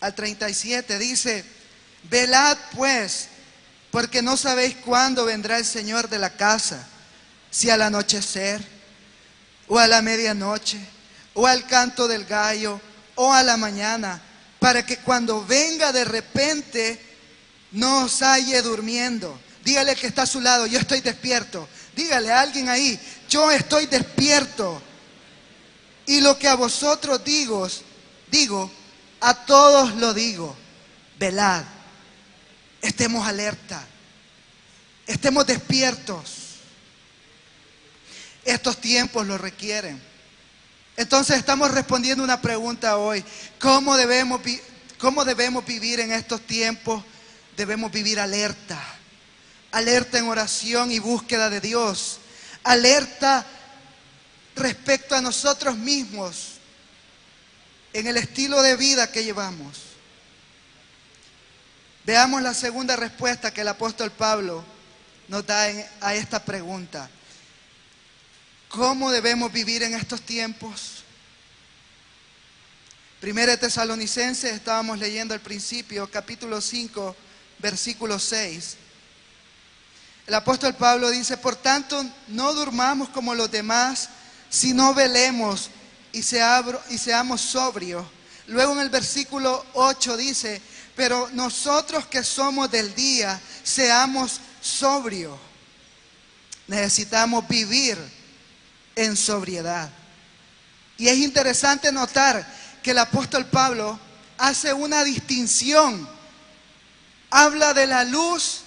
al 0.00 0.14
37 0.14 0.98
dice, 0.98 1.44
velad 2.04 2.56
pues, 2.74 3.28
porque 3.90 4.22
no 4.22 4.38
sabéis 4.38 4.76
cuándo 4.76 5.26
vendrá 5.26 5.58
el 5.58 5.66
Señor 5.66 6.08
de 6.08 6.18
la 6.18 6.34
casa, 6.38 6.86
si 7.50 7.70
al 7.70 7.82
anochecer, 7.82 8.64
o 9.68 9.78
a 9.78 9.86
la 9.86 10.02
medianoche, 10.02 10.78
o 11.34 11.46
al 11.46 11.66
canto 11.66 12.08
del 12.08 12.24
gallo, 12.24 12.80
o 13.14 13.32
a 13.32 13.42
la 13.42 13.56
mañana, 13.56 14.20
para 14.58 14.84
que 14.84 14.98
cuando 14.98 15.44
venga 15.44 15.92
de 15.92 16.04
repente 16.04 17.00
no 17.72 18.04
os 18.04 18.20
halle 18.22 18.60
durmiendo. 18.62 19.38
Dígale 19.64 19.94
que 19.94 20.06
está 20.06 20.22
a 20.22 20.26
su 20.26 20.40
lado, 20.40 20.66
yo 20.66 20.78
estoy 20.78 21.00
despierto. 21.00 21.68
Dígale 21.94 22.30
a 22.30 22.40
alguien 22.40 22.68
ahí, 22.68 22.98
yo 23.28 23.50
estoy 23.50 23.86
despierto. 23.86 24.82
Y 26.06 26.20
lo 26.20 26.38
que 26.38 26.48
a 26.48 26.54
vosotros 26.54 27.22
digo, 27.24 27.68
digo, 28.30 28.70
a 29.20 29.34
todos 29.34 29.94
lo 29.96 30.14
digo, 30.14 30.56
velad, 31.18 31.62
estemos 32.80 33.26
alerta, 33.26 33.84
estemos 35.06 35.46
despiertos. 35.46 36.49
Estos 38.44 38.80
tiempos 38.80 39.26
lo 39.26 39.38
requieren. 39.38 40.00
Entonces 40.96 41.38
estamos 41.38 41.70
respondiendo 41.70 42.22
una 42.22 42.42
pregunta 42.42 42.98
hoy. 42.98 43.24
¿Cómo 43.58 43.96
debemos, 43.96 44.40
cómo 44.98 45.24
debemos 45.24 45.64
vivir 45.64 46.00
en 46.00 46.12
estos 46.12 46.42
tiempos? 46.42 47.02
Debemos 47.56 47.90
vivir 47.90 48.20
alerta. 48.20 48.78
Alerta 49.72 50.18
en 50.18 50.28
oración 50.28 50.90
y 50.90 50.98
búsqueda 50.98 51.48
de 51.48 51.60
Dios. 51.60 52.18
Alerta 52.64 53.46
respecto 54.56 55.14
a 55.14 55.20
nosotros 55.20 55.76
mismos 55.76 56.58
en 57.92 58.06
el 58.06 58.16
estilo 58.16 58.62
de 58.62 58.76
vida 58.76 59.10
que 59.10 59.24
llevamos. 59.24 59.78
Veamos 62.04 62.42
la 62.42 62.54
segunda 62.54 62.96
respuesta 62.96 63.52
que 63.52 63.60
el 63.60 63.68
apóstol 63.68 64.10
Pablo 64.10 64.64
nos 65.28 65.46
da 65.46 65.66
a 66.00 66.14
esta 66.14 66.44
pregunta. 66.44 67.08
¿Cómo 68.70 69.10
debemos 69.10 69.50
vivir 69.50 69.82
en 69.82 69.94
estos 69.94 70.22
tiempos? 70.22 71.02
Primera 73.18 73.56
Tesalonicenses, 73.56 74.52
estábamos 74.52 75.00
leyendo 75.00 75.34
al 75.34 75.40
principio, 75.40 76.08
capítulo 76.08 76.60
5, 76.60 77.16
versículo 77.58 78.16
6. 78.20 78.76
El 80.24 80.34
apóstol 80.34 80.76
Pablo 80.76 81.10
dice, 81.10 81.36
por 81.36 81.56
tanto, 81.56 82.00
no 82.28 82.54
durmamos 82.54 83.08
como 83.08 83.34
los 83.34 83.50
demás, 83.50 84.08
sino 84.48 84.94
velemos 84.94 85.68
y, 86.12 86.20
y 86.20 86.98
seamos 86.98 87.40
sobrios. 87.40 88.06
Luego 88.46 88.74
en 88.74 88.82
el 88.82 88.90
versículo 88.90 89.66
8 89.72 90.16
dice, 90.16 90.62
pero 90.94 91.28
nosotros 91.32 92.06
que 92.06 92.22
somos 92.22 92.70
del 92.70 92.94
día, 92.94 93.40
seamos 93.64 94.40
sobrios. 94.60 95.36
Necesitamos 96.68 97.48
vivir 97.48 98.19
en 98.96 99.16
sobriedad. 99.16 99.90
Y 100.98 101.08
es 101.08 101.18
interesante 101.18 101.90
notar 101.92 102.46
que 102.82 102.90
el 102.90 102.98
apóstol 102.98 103.46
Pablo 103.46 103.98
hace 104.38 104.72
una 104.72 105.04
distinción. 105.04 106.08
Habla 107.30 107.72
de 107.74 107.86
la 107.86 108.04
luz 108.04 108.62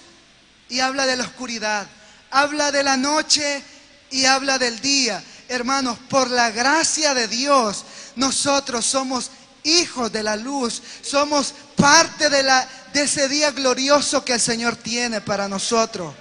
y 0.68 0.80
habla 0.80 1.06
de 1.06 1.16
la 1.16 1.24
oscuridad. 1.24 1.86
Habla 2.30 2.72
de 2.72 2.82
la 2.82 2.96
noche 2.96 3.62
y 4.10 4.24
habla 4.24 4.58
del 4.58 4.80
día. 4.80 5.22
Hermanos, 5.48 5.98
por 6.08 6.30
la 6.30 6.50
gracia 6.50 7.14
de 7.14 7.28
Dios, 7.28 7.84
nosotros 8.16 8.84
somos 8.84 9.30
hijos 9.62 10.10
de 10.10 10.22
la 10.22 10.36
luz. 10.36 10.82
Somos 11.02 11.54
parte 11.76 12.30
de, 12.30 12.42
la, 12.42 12.68
de 12.92 13.02
ese 13.02 13.28
día 13.28 13.50
glorioso 13.52 14.24
que 14.24 14.32
el 14.32 14.40
Señor 14.40 14.76
tiene 14.76 15.20
para 15.20 15.48
nosotros 15.48 16.14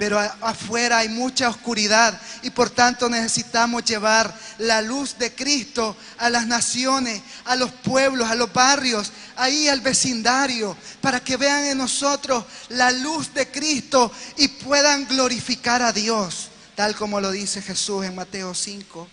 pero 0.00 0.18
afuera 0.18 1.00
hay 1.00 1.10
mucha 1.10 1.50
oscuridad 1.50 2.18
y 2.40 2.48
por 2.48 2.70
tanto 2.70 3.06
necesitamos 3.10 3.84
llevar 3.84 4.34
la 4.56 4.80
luz 4.80 5.18
de 5.18 5.34
Cristo 5.34 5.94
a 6.16 6.30
las 6.30 6.46
naciones, 6.46 7.20
a 7.44 7.54
los 7.54 7.70
pueblos, 7.70 8.30
a 8.30 8.34
los 8.34 8.50
barrios, 8.50 9.12
ahí 9.36 9.68
al 9.68 9.82
vecindario, 9.82 10.74
para 11.02 11.20
que 11.20 11.36
vean 11.36 11.64
en 11.64 11.76
nosotros 11.76 12.46
la 12.70 12.90
luz 12.92 13.34
de 13.34 13.50
Cristo 13.50 14.10
y 14.38 14.48
puedan 14.48 15.06
glorificar 15.06 15.82
a 15.82 15.92
Dios, 15.92 16.48
tal 16.74 16.96
como 16.96 17.20
lo 17.20 17.30
dice 17.30 17.60
Jesús 17.60 18.06
en 18.06 18.14
Mateo 18.14 18.54
5. 18.54 19.06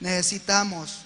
Necesitamos 0.00 1.00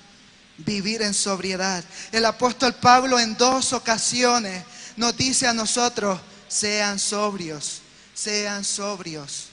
vivir 0.59 1.03
en 1.03 1.13
sobriedad. 1.13 1.83
El 2.13 2.25
apóstol 2.25 2.73
Pablo 2.73 3.19
en 3.19 3.37
dos 3.37 3.73
ocasiones 3.73 4.63
nos 4.97 5.17
dice 5.17 5.49
a 5.49 5.53
nosotros, 5.53 6.21
sean 6.51 6.99
sobrios, 6.99 7.81
sean 8.13 8.65
sobrios. 8.65 9.47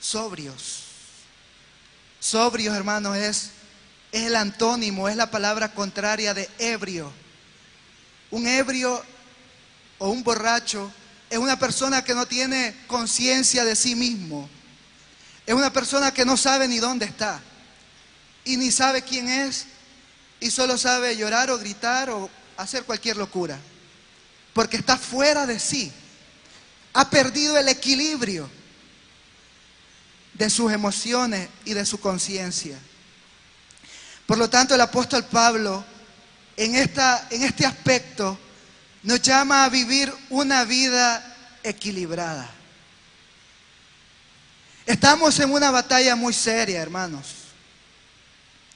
Sobrios. 0.00 0.82
Sobrios, 2.20 2.76
hermanos, 2.76 3.16
es, 3.16 3.50
es 4.12 4.24
el 4.24 4.36
antónimo, 4.36 5.08
es 5.08 5.16
la 5.16 5.30
palabra 5.30 5.72
contraria 5.72 6.34
de 6.34 6.50
ebrio. 6.58 7.10
Un 8.30 8.46
ebrio 8.46 9.02
o 9.98 10.10
un 10.10 10.24
borracho 10.24 10.92
es 11.30 11.38
una 11.38 11.58
persona 11.58 12.02
que 12.02 12.14
no 12.14 12.26
tiene 12.26 12.74
conciencia 12.86 13.64
de 13.64 13.76
sí 13.76 13.94
mismo. 13.94 14.50
Es 15.46 15.54
una 15.54 15.72
persona 15.72 16.12
que 16.12 16.24
no 16.24 16.36
sabe 16.36 16.66
ni 16.66 16.78
dónde 16.78 17.06
está. 17.06 17.40
Y 18.44 18.56
ni 18.56 18.72
sabe 18.72 19.02
quién 19.02 19.28
es. 19.28 19.66
Y 20.40 20.50
solo 20.50 20.76
sabe 20.76 21.16
llorar 21.16 21.50
o 21.50 21.58
gritar 21.58 22.10
o 22.10 22.28
hacer 22.56 22.84
cualquier 22.84 23.16
locura 23.16 23.58
porque 24.54 24.78
está 24.78 24.96
fuera 24.96 25.44
de 25.46 25.58
sí. 25.58 25.92
Ha 26.94 27.10
perdido 27.10 27.58
el 27.58 27.68
equilibrio 27.68 28.48
de 30.32 30.48
sus 30.48 30.72
emociones 30.72 31.48
y 31.64 31.74
de 31.74 31.84
su 31.84 32.00
conciencia. 32.00 32.78
Por 34.26 34.38
lo 34.38 34.48
tanto, 34.48 34.74
el 34.74 34.80
apóstol 34.80 35.24
Pablo 35.24 35.84
en, 36.56 36.76
esta, 36.76 37.26
en 37.30 37.42
este 37.42 37.66
aspecto 37.66 38.38
nos 39.02 39.20
llama 39.20 39.64
a 39.64 39.68
vivir 39.68 40.12
una 40.30 40.64
vida 40.64 41.36
equilibrada. 41.62 42.48
Estamos 44.86 45.38
en 45.40 45.50
una 45.50 45.70
batalla 45.70 46.14
muy 46.14 46.32
seria, 46.32 46.80
hermanos. 46.80 47.26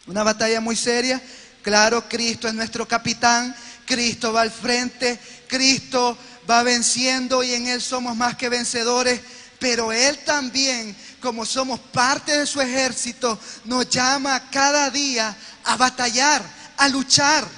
Una 0.07 0.23
batalla 0.23 0.61
muy 0.61 0.75
seria. 0.75 1.21
Claro, 1.62 2.09
Cristo 2.09 2.49
es 2.49 2.55
nuestro 2.55 2.88
capitán, 2.88 3.55
Cristo 3.88 4.33
va 4.35 4.42
al 4.42 4.51
frente, 4.51 5.18
Cristo 5.48 6.16
va 6.48 6.62
venciendo 6.62 7.42
y 7.42 7.55
en 7.55 7.66
Él 7.66 7.81
somos 7.81 8.14
más 8.14 8.37
que 8.37 8.51
vencedores. 8.51 9.20
Pero 9.59 9.90
Él 9.90 10.18
también, 10.18 10.94
como 11.20 11.44
somos 11.44 11.81
parte 11.81 12.37
de 12.37 12.46
su 12.46 12.61
ejército, 12.61 13.40
nos 13.64 13.88
llama 13.88 14.51
cada 14.51 14.90
día 14.90 15.35
a 15.64 15.77
batallar, 15.77 16.42
a 16.77 16.88
luchar. 16.88 17.48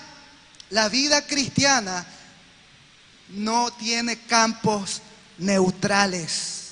La 0.70 0.88
vida 0.88 1.26
cristiana 1.26 2.06
no 3.28 3.72
tiene 3.72 4.20
campos 4.20 5.02
neutrales. 5.36 6.68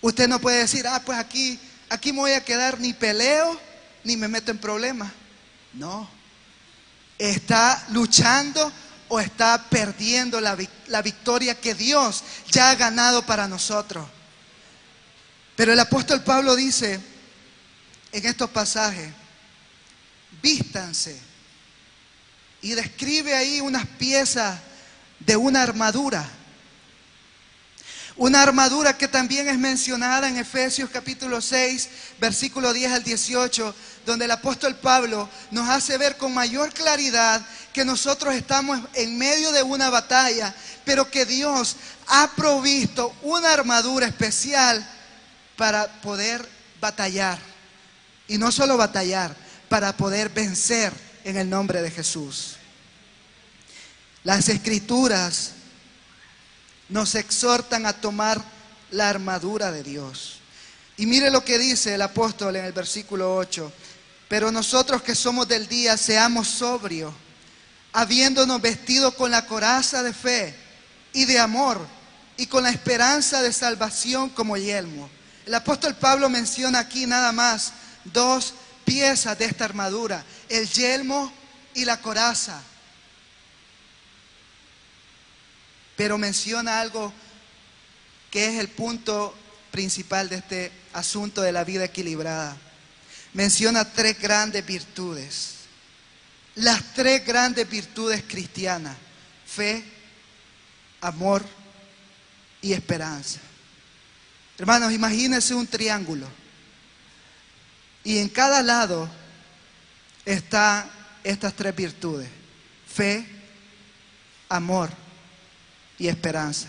Usted 0.00 0.28
no 0.28 0.40
puede 0.40 0.58
decir, 0.58 0.86
ah, 0.86 1.00
pues 1.04 1.16
aquí, 1.16 1.58
aquí 1.88 2.12
me 2.12 2.18
voy 2.18 2.32
a 2.32 2.44
quedar 2.44 2.80
ni 2.80 2.92
peleo 2.92 3.58
ni 4.04 4.16
me 4.16 4.28
meto 4.28 4.50
en 4.50 4.58
problemas. 4.58 5.10
No. 5.72 6.17
Está 7.18 7.86
luchando 7.90 8.72
o 9.08 9.20
está 9.20 9.64
perdiendo 9.68 10.40
la, 10.40 10.56
la 10.86 11.02
victoria 11.02 11.58
que 11.58 11.74
Dios 11.74 12.22
ya 12.50 12.70
ha 12.70 12.74
ganado 12.74 13.24
para 13.26 13.48
nosotros. 13.48 14.06
Pero 15.56 15.72
el 15.72 15.80
apóstol 15.80 16.22
Pablo 16.22 16.54
dice 16.54 17.00
en 18.12 18.26
estos 18.26 18.50
pasajes, 18.50 19.12
vístanse 20.40 21.20
y 22.62 22.70
describe 22.72 23.34
ahí 23.34 23.60
unas 23.60 23.86
piezas 23.86 24.60
de 25.20 25.36
una 25.36 25.62
armadura. 25.62 26.28
Una 28.18 28.42
armadura 28.42 28.98
que 28.98 29.06
también 29.06 29.48
es 29.48 29.56
mencionada 29.60 30.28
en 30.28 30.38
Efesios 30.38 30.90
capítulo 30.90 31.40
6, 31.40 31.88
versículo 32.18 32.72
10 32.72 32.90
al 32.90 33.04
18, 33.04 33.72
donde 34.04 34.24
el 34.24 34.32
apóstol 34.32 34.74
Pablo 34.74 35.28
nos 35.52 35.68
hace 35.68 35.96
ver 35.98 36.16
con 36.16 36.34
mayor 36.34 36.74
claridad 36.74 37.40
que 37.72 37.84
nosotros 37.84 38.34
estamos 38.34 38.80
en 38.94 39.16
medio 39.16 39.52
de 39.52 39.62
una 39.62 39.88
batalla, 39.88 40.52
pero 40.84 41.08
que 41.08 41.26
Dios 41.26 41.76
ha 42.08 42.32
provisto 42.34 43.14
una 43.22 43.52
armadura 43.52 44.08
especial 44.08 44.84
para 45.56 45.86
poder 46.00 46.44
batallar. 46.80 47.38
Y 48.26 48.36
no 48.36 48.50
solo 48.50 48.76
batallar, 48.76 49.36
para 49.68 49.96
poder 49.96 50.30
vencer 50.30 50.92
en 51.22 51.36
el 51.36 51.48
nombre 51.48 51.82
de 51.82 51.92
Jesús. 51.92 52.56
Las 54.24 54.48
escrituras 54.48 55.52
nos 56.88 57.14
exhortan 57.14 57.86
a 57.86 57.92
tomar 57.92 58.42
la 58.90 59.08
armadura 59.08 59.70
de 59.70 59.82
Dios. 59.82 60.38
Y 60.96 61.06
mire 61.06 61.30
lo 61.30 61.44
que 61.44 61.58
dice 61.58 61.94
el 61.94 62.02
apóstol 62.02 62.56
en 62.56 62.64
el 62.64 62.72
versículo 62.72 63.36
8. 63.36 63.72
Pero 64.28 64.50
nosotros 64.50 65.02
que 65.02 65.14
somos 65.14 65.48
del 65.48 65.68
día, 65.68 65.96
seamos 65.96 66.48
sobrios, 66.48 67.14
habiéndonos 67.92 68.60
vestido 68.60 69.14
con 69.14 69.30
la 69.30 69.46
coraza 69.46 70.02
de 70.02 70.12
fe 70.12 70.54
y 71.12 71.24
de 71.24 71.38
amor 71.38 71.86
y 72.36 72.46
con 72.46 72.62
la 72.62 72.70
esperanza 72.70 73.42
de 73.42 73.52
salvación 73.52 74.28
como 74.30 74.56
yelmo. 74.56 75.08
El 75.46 75.54
apóstol 75.54 75.94
Pablo 75.94 76.28
menciona 76.28 76.80
aquí 76.80 77.06
nada 77.06 77.32
más 77.32 77.72
dos 78.04 78.54
piezas 78.84 79.38
de 79.38 79.46
esta 79.46 79.64
armadura, 79.64 80.24
el 80.48 80.68
yelmo 80.68 81.32
y 81.74 81.84
la 81.84 82.00
coraza. 82.00 82.60
Pero 85.98 86.16
menciona 86.16 86.80
algo 86.80 87.12
que 88.30 88.46
es 88.46 88.60
el 88.60 88.68
punto 88.68 89.36
principal 89.72 90.28
de 90.28 90.36
este 90.36 90.72
asunto 90.92 91.42
de 91.42 91.50
la 91.50 91.64
vida 91.64 91.86
equilibrada. 91.86 92.56
Menciona 93.32 93.84
tres 93.84 94.16
grandes 94.20 94.64
virtudes. 94.64 95.54
Las 96.54 96.94
tres 96.94 97.26
grandes 97.26 97.68
virtudes 97.68 98.22
cristianas. 98.28 98.96
Fe, 99.44 99.82
amor 101.00 101.44
y 102.62 102.74
esperanza. 102.74 103.40
Hermanos, 104.56 104.92
imagínense 104.92 105.52
un 105.52 105.66
triángulo. 105.66 106.28
Y 108.04 108.18
en 108.18 108.28
cada 108.28 108.62
lado 108.62 109.10
están 110.24 110.88
estas 111.24 111.54
tres 111.54 111.74
virtudes. 111.74 112.28
Fe, 112.86 113.26
amor 114.48 115.07
y 115.98 116.08
esperanza. 116.08 116.68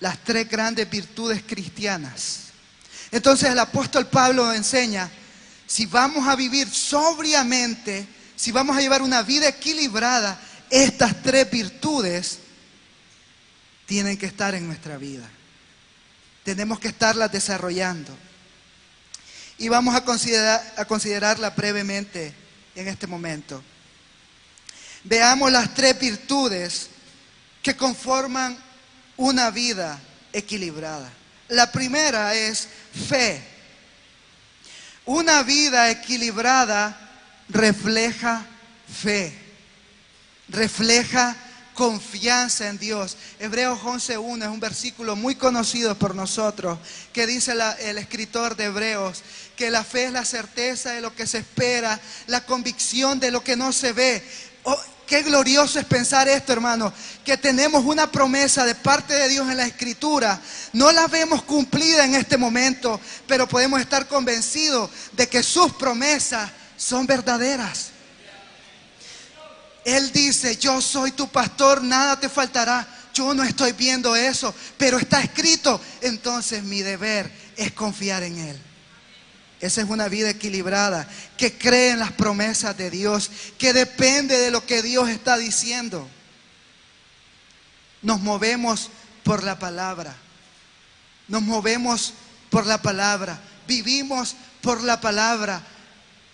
Las 0.00 0.18
tres 0.22 0.48
grandes 0.48 0.88
virtudes 0.90 1.42
cristianas. 1.46 2.52
Entonces 3.10 3.50
el 3.50 3.58
apóstol 3.58 4.06
Pablo 4.06 4.52
enseña, 4.52 5.10
si 5.66 5.86
vamos 5.86 6.26
a 6.26 6.36
vivir 6.36 6.68
sobriamente, 6.68 8.06
si 8.36 8.52
vamos 8.52 8.76
a 8.76 8.80
llevar 8.80 9.02
una 9.02 9.22
vida 9.22 9.48
equilibrada, 9.48 10.40
estas 10.70 11.22
tres 11.22 11.50
virtudes 11.50 12.38
tienen 13.86 14.16
que 14.16 14.26
estar 14.26 14.54
en 14.54 14.66
nuestra 14.66 14.96
vida. 14.96 15.28
Tenemos 16.44 16.80
que 16.80 16.88
estarlas 16.88 17.30
desarrollando. 17.30 18.16
Y 19.58 19.68
vamos 19.68 19.94
a, 19.94 20.04
considerar, 20.04 20.74
a 20.76 20.84
considerarla 20.86 21.50
brevemente 21.50 22.34
en 22.74 22.88
este 22.88 23.06
momento. 23.06 23.62
Veamos 25.04 25.52
las 25.52 25.74
tres 25.74 25.98
virtudes 25.98 26.88
que 27.62 27.76
conforman 27.76 28.58
una 29.16 29.50
vida 29.50 29.98
equilibrada. 30.32 31.10
La 31.48 31.70
primera 31.70 32.34
es 32.34 32.68
fe. 33.08 33.42
Una 35.04 35.42
vida 35.42 35.90
equilibrada 35.90 36.98
refleja 37.48 38.46
fe, 38.86 39.36
refleja 40.48 41.36
confianza 41.74 42.68
en 42.68 42.78
Dios. 42.78 43.16
Hebreos 43.38 43.80
11.1 43.80 44.42
es 44.42 44.48
un 44.48 44.60
versículo 44.60 45.16
muy 45.16 45.34
conocido 45.34 45.96
por 45.98 46.14
nosotros, 46.14 46.78
que 47.12 47.26
dice 47.26 47.54
el 47.80 47.98
escritor 47.98 48.56
de 48.56 48.64
Hebreos, 48.64 49.22
que 49.56 49.70
la 49.70 49.84
fe 49.84 50.06
es 50.06 50.12
la 50.12 50.24
certeza 50.24 50.92
de 50.92 51.00
lo 51.00 51.14
que 51.14 51.26
se 51.26 51.38
espera, 51.38 51.98
la 52.26 52.44
convicción 52.46 53.18
de 53.18 53.30
lo 53.30 53.42
que 53.42 53.56
no 53.56 53.72
se 53.72 53.92
ve. 53.92 54.22
Oh, 54.64 54.80
qué 55.12 55.22
glorioso 55.22 55.78
es 55.78 55.84
pensar 55.84 56.26
esto, 56.26 56.54
hermano, 56.54 56.90
que 57.22 57.36
tenemos 57.36 57.84
una 57.84 58.10
promesa 58.10 58.64
de 58.64 58.74
parte 58.74 59.12
de 59.12 59.28
Dios 59.28 59.46
en 59.50 59.58
la 59.58 59.66
escritura. 59.66 60.40
No 60.72 60.90
la 60.90 61.06
vemos 61.06 61.42
cumplida 61.42 62.06
en 62.06 62.14
este 62.14 62.38
momento, 62.38 62.98
pero 63.26 63.46
podemos 63.46 63.78
estar 63.78 64.08
convencidos 64.08 64.88
de 65.12 65.28
que 65.28 65.42
sus 65.42 65.74
promesas 65.74 66.50
son 66.78 67.06
verdaderas. 67.06 67.90
Él 69.84 70.10
dice, 70.12 70.56
yo 70.56 70.80
soy 70.80 71.10
tu 71.10 71.28
pastor, 71.28 71.82
nada 71.84 72.18
te 72.18 72.30
faltará. 72.30 72.88
Yo 73.12 73.34
no 73.34 73.42
estoy 73.42 73.72
viendo 73.72 74.16
eso, 74.16 74.54
pero 74.78 74.96
está 74.96 75.20
escrito. 75.20 75.78
Entonces 76.00 76.62
mi 76.62 76.80
deber 76.80 77.30
es 77.58 77.72
confiar 77.72 78.22
en 78.22 78.38
Él. 78.38 78.71
Esa 79.62 79.80
es 79.80 79.88
una 79.88 80.08
vida 80.08 80.28
equilibrada, 80.28 81.08
que 81.38 81.56
cree 81.56 81.92
en 81.92 82.00
las 82.00 82.12
promesas 82.12 82.76
de 82.76 82.90
Dios, 82.90 83.30
que 83.58 83.72
depende 83.72 84.36
de 84.36 84.50
lo 84.50 84.66
que 84.66 84.82
Dios 84.82 85.08
está 85.08 85.38
diciendo. 85.38 86.08
Nos 88.02 88.20
movemos 88.20 88.90
por 89.22 89.44
la 89.44 89.60
palabra. 89.60 90.16
Nos 91.28 91.42
movemos 91.42 92.12
por 92.50 92.66
la 92.66 92.82
palabra. 92.82 93.40
Vivimos 93.68 94.34
por 94.60 94.82
la 94.82 95.00
palabra. 95.00 95.62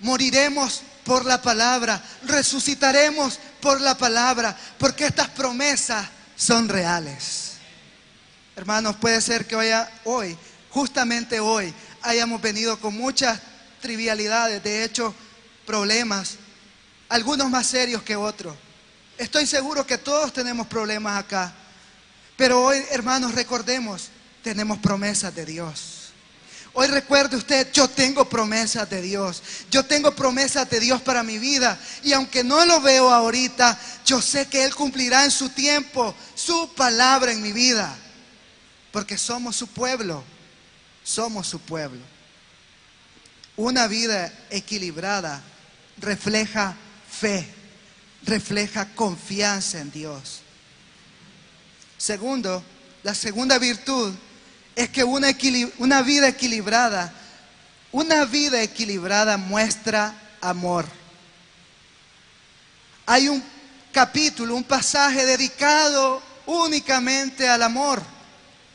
Moriremos 0.00 0.82
por 1.04 1.24
la 1.24 1.40
palabra, 1.40 2.02
resucitaremos 2.24 3.40
por 3.60 3.80
la 3.80 3.96
palabra, 3.96 4.56
porque 4.78 5.06
estas 5.06 5.28
promesas 5.28 6.06
son 6.36 6.68
reales. 6.68 7.54
Hermanos, 8.54 8.96
puede 8.96 9.20
ser 9.20 9.46
que 9.46 9.56
hoy, 10.04 10.36
justamente 10.70 11.40
hoy, 11.40 11.74
hayamos 12.02 12.40
venido 12.40 12.78
con 12.80 12.94
muchas 12.94 13.40
trivialidades, 13.80 14.62
de 14.62 14.84
hecho, 14.84 15.14
problemas, 15.66 16.36
algunos 17.08 17.50
más 17.50 17.66
serios 17.66 18.02
que 18.02 18.16
otros. 18.16 18.54
Estoy 19.16 19.46
seguro 19.46 19.86
que 19.86 19.98
todos 19.98 20.32
tenemos 20.32 20.66
problemas 20.66 21.18
acá, 21.18 21.52
pero 22.36 22.62
hoy, 22.62 22.82
hermanos, 22.90 23.34
recordemos, 23.34 24.08
tenemos 24.42 24.78
promesas 24.78 25.34
de 25.34 25.44
Dios. 25.44 25.98
Hoy 26.74 26.86
recuerde 26.86 27.36
usted, 27.36 27.72
yo 27.72 27.88
tengo 27.88 28.28
promesas 28.28 28.88
de 28.88 29.02
Dios. 29.02 29.42
Yo 29.68 29.84
tengo 29.84 30.14
promesas 30.14 30.70
de 30.70 30.78
Dios 30.78 31.02
para 31.02 31.24
mi 31.24 31.38
vida. 31.38 31.76
Y 32.04 32.12
aunque 32.12 32.44
no 32.44 32.64
lo 32.66 32.80
veo 32.80 33.10
ahorita, 33.10 33.76
yo 34.06 34.22
sé 34.22 34.46
que 34.46 34.62
Él 34.62 34.74
cumplirá 34.74 35.24
en 35.24 35.32
su 35.32 35.48
tiempo 35.48 36.14
su 36.36 36.72
palabra 36.74 37.32
en 37.32 37.42
mi 37.42 37.50
vida. 37.50 37.96
Porque 38.92 39.18
somos 39.18 39.56
su 39.56 39.66
pueblo. 39.66 40.22
Somos 41.08 41.46
su 41.46 41.58
pueblo. 41.60 42.02
Una 43.56 43.86
vida 43.86 44.30
equilibrada 44.50 45.42
refleja 45.96 46.76
fe, 47.10 47.48
refleja 48.24 48.94
confianza 48.94 49.80
en 49.80 49.90
Dios. 49.90 50.42
Segundo, 51.96 52.62
la 53.02 53.14
segunda 53.14 53.58
virtud 53.58 54.12
es 54.76 54.90
que 54.90 55.02
una, 55.02 55.32
vida 56.02 56.28
equilibrada, 56.28 57.14
una 57.90 58.26
vida 58.26 58.62
equilibrada 58.62 59.38
muestra 59.38 60.14
amor. 60.42 60.84
Hay 63.06 63.30
un 63.30 63.42
capítulo, 63.92 64.54
un 64.54 64.64
pasaje 64.64 65.24
dedicado 65.24 66.22
únicamente 66.44 67.48
al 67.48 67.62
amor. 67.62 68.02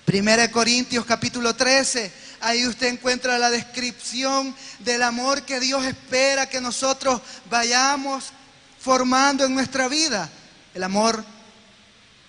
Primera 0.04 0.41
de 0.41 0.52
Corintios 0.52 1.06
capítulo 1.06 1.56
13, 1.56 2.22
ahí 2.43 2.67
usted 2.67 2.88
encuentra 2.88 3.39
la 3.39 3.49
descripción 3.49 4.53
del 4.79 5.01
amor 5.01 5.43
que 5.43 5.60
Dios 5.60 5.86
espera 5.86 6.49
que 6.49 6.60
nosotros 6.60 7.21
vayamos 7.49 8.25
formando 8.79 9.45
en 9.45 9.56
nuestra 9.56 9.88
vida. 9.88 10.29
El 10.73 10.84
amor 10.84 11.23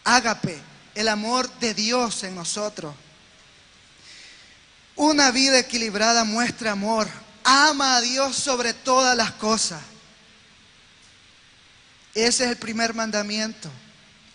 ágape, 0.04 0.56
el 0.94 1.08
amor 1.08 1.50
de 1.58 1.74
Dios 1.74 2.22
en 2.22 2.36
nosotros. 2.36 2.94
Una 4.94 5.32
vida 5.32 5.58
equilibrada 5.58 6.22
muestra 6.22 6.72
amor. 6.72 7.08
Ama 7.42 7.96
a 7.96 8.00
Dios 8.00 8.36
sobre 8.36 8.72
todas 8.72 9.16
las 9.16 9.32
cosas. 9.32 9.82
Ese 12.14 12.44
es 12.44 12.50
el 12.50 12.56
primer 12.56 12.94
mandamiento. 12.94 13.68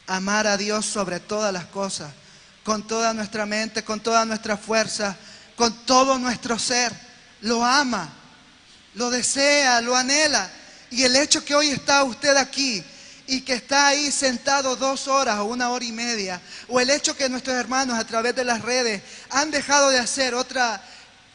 Amar 0.08 0.46
a 0.46 0.58
Dios 0.58 0.86
sobre 0.86 1.22
todas 1.22 1.54
las 1.54 1.66
cosas. 1.66 2.12
Con 2.66 2.86
toda 2.86 3.14
nuestra 3.14 3.46
mente, 3.46 3.86
con 3.86 4.02
toda 4.02 4.26
nuestra 4.26 4.58
fuerza, 4.58 5.18
con 5.60 5.74
todo 5.86 6.18
nuestro 6.18 6.58
ser. 6.58 6.94
Lo 7.42 7.66
ama, 7.66 8.10
lo 8.94 9.10
desea, 9.10 9.82
lo 9.82 9.94
anhela. 9.94 10.50
Y 10.90 11.04
el 11.04 11.18
hecho 11.18 11.44
que 11.44 11.54
hoy 11.54 11.68
está 11.68 12.06
usted 12.06 12.38
aquí 12.38 12.82
y 13.28 13.42
que 13.42 13.56
está 13.56 13.88
ahí 13.88 14.10
sentado 14.10 14.78
dos 14.78 15.10
horas 15.10 15.38
o 15.40 15.44
una 15.44 15.70
hora 15.70 15.84
y 15.84 15.92
media, 15.92 16.42
o 16.70 16.80
el 16.80 16.90
hecho 16.90 17.14
que 17.14 17.28
nuestros 17.28 17.58
hermanos 17.58 18.00
a 18.00 18.08
través 18.08 18.34
de 18.36 18.46
las 18.46 18.62
redes 18.62 19.04
han 19.32 19.52
dejado 19.52 19.90
de 19.90 20.00
hacer 20.00 20.34
otra 20.34 20.82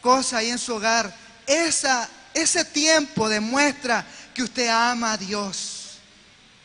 cosa 0.00 0.38
ahí 0.38 0.48
en 0.48 0.58
su 0.58 0.74
hogar, 0.74 1.14
esa, 1.46 2.08
ese 2.32 2.64
tiempo 2.64 3.28
demuestra 3.28 4.06
que 4.32 4.42
usted 4.42 4.68
ama 4.68 5.12
a 5.12 5.18
Dios. 5.18 5.98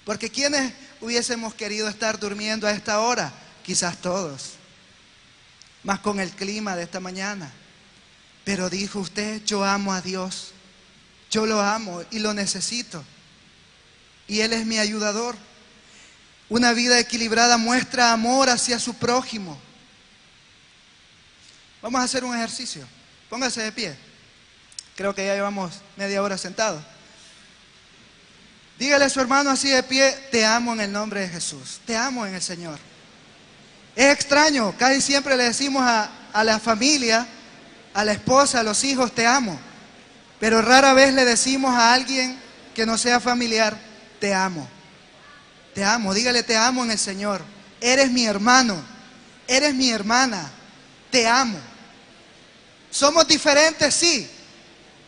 Porque 0.06 0.30
quienes 0.30 0.72
hubiésemos 1.02 1.54
querido 1.54 1.90
estar 1.90 2.18
durmiendo 2.18 2.66
a 2.66 2.72
esta 2.72 3.02
hora? 3.02 3.34
Quizás 3.64 3.98
todos. 3.98 4.59
Más 5.84 6.00
con 6.00 6.20
el 6.20 6.32
clima 6.32 6.76
de 6.76 6.84
esta 6.84 7.00
mañana. 7.00 7.52
Pero 8.44 8.70
dijo 8.70 9.00
usted, 9.00 9.44
yo 9.44 9.64
amo 9.64 9.94
a 9.94 10.02
Dios. 10.02 10.52
Yo 11.30 11.46
lo 11.46 11.62
amo 11.62 12.04
y 12.12 12.20
lo 12.20 12.34
necesito 12.34 13.04
y 14.30 14.42
Él 14.42 14.54
es 14.54 14.66
mi 14.66 14.78
ayudador. 14.78 15.36
Una 16.48 16.72
vida 16.72 16.98
equilibrada 17.00 17.58
muestra 17.58 18.14
amor 18.14 18.50
hacia 18.50 18.80
su 18.80 18.94
prójimo. 18.94 19.60
Vamos 21.82 22.00
a 22.00 22.04
hacer 22.04 22.24
un 22.24 22.36
ejercicio. 22.36 22.88
Póngase 23.30 23.62
de 23.62 23.72
pie. 23.72 23.98
Creo 24.96 25.14
que 25.14 25.26
ya 25.26 25.34
llevamos 25.34 25.82
media 25.98 26.22
hora 26.22 26.38
sentados. 26.38 26.82
Dígale 28.78 29.06
a 29.06 29.10
su 29.10 29.20
hermano 29.20 29.50
así 29.50 29.70
de 29.70 29.84
pie, 29.84 30.12
te 30.32 30.46
amo 30.46 30.74
en 30.74 30.82
el 30.82 30.92
nombre 30.92 31.22
de 31.22 31.30
Jesús. 31.30 31.82
Te 31.86 31.98
amo 31.98 32.26
en 32.26 32.36
el 32.36 32.42
Señor. 32.42 32.80
Es 33.96 34.14
extraño, 34.14 34.74
casi 34.78 35.02
siempre 35.02 35.36
le 35.36 35.46
decimos 35.46 35.84
a, 35.84 36.44
la 36.44 36.60
familia, 36.60 37.28
a 37.94 38.06
la 38.06 38.14
esposa, 38.14 38.60
a 38.62 38.64
los 38.64 38.84
hijos, 38.84 39.14
te 39.14 39.26
amo. 39.26 39.60
Pero 40.40 40.62
rara 40.62 40.94
vez 40.94 41.14
le 41.14 41.26
decimos 41.26 41.76
a 41.76 41.94
alguien 41.94 42.40
que 42.74 42.86
no 42.86 42.98
sea 42.98 43.20
familiar, 43.20 43.78
te 44.20 44.34
amo. 44.34 44.68
Te 45.74 45.84
amo, 45.84 46.14
dígale 46.14 46.44
te 46.44 46.56
amo 46.56 46.84
en 46.84 46.92
el 46.92 47.00
Señor. 47.00 47.42
Eres 47.82 48.12
mi 48.12 48.26
hermano, 48.26 48.82
eres 49.48 49.74
mi 49.74 49.90
hermana, 49.90 50.50
te 51.12 51.28
amo. 51.28 51.60
Somos 52.92 53.28
diferentes, 53.28 53.94
sí, 53.94 54.30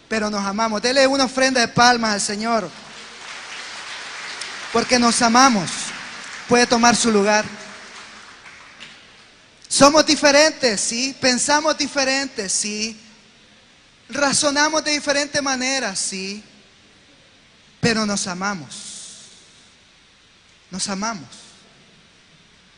pero 0.08 0.30
nos 0.30 0.46
amamos. 0.46 0.82
Dele 0.82 1.08
una 1.08 1.26
ofrenda 1.26 1.62
de 1.62 1.68
palmas 1.68 2.14
al 2.14 2.22
Señor, 2.22 2.70
porque 4.74 5.00
nos 5.00 5.22
amamos. 5.22 5.70
Puede 6.48 6.68
tomar 6.68 6.96
su 6.96 7.12
lugar. 7.12 7.46
Somos 9.72 10.06
diferentes, 10.06 10.82
sí. 10.82 11.16
Pensamos 11.22 11.78
diferentes, 11.78 12.52
sí. 12.52 13.00
razonamos 14.10 14.84
de 14.84 14.92
diferentes 14.92 15.42
maneras, 15.42 15.98
sí, 15.98 16.44
pero 17.80 18.06
nos 18.06 18.28
amamos. 18.28 18.76
Nos 20.70 20.90
amamos. 20.90 21.30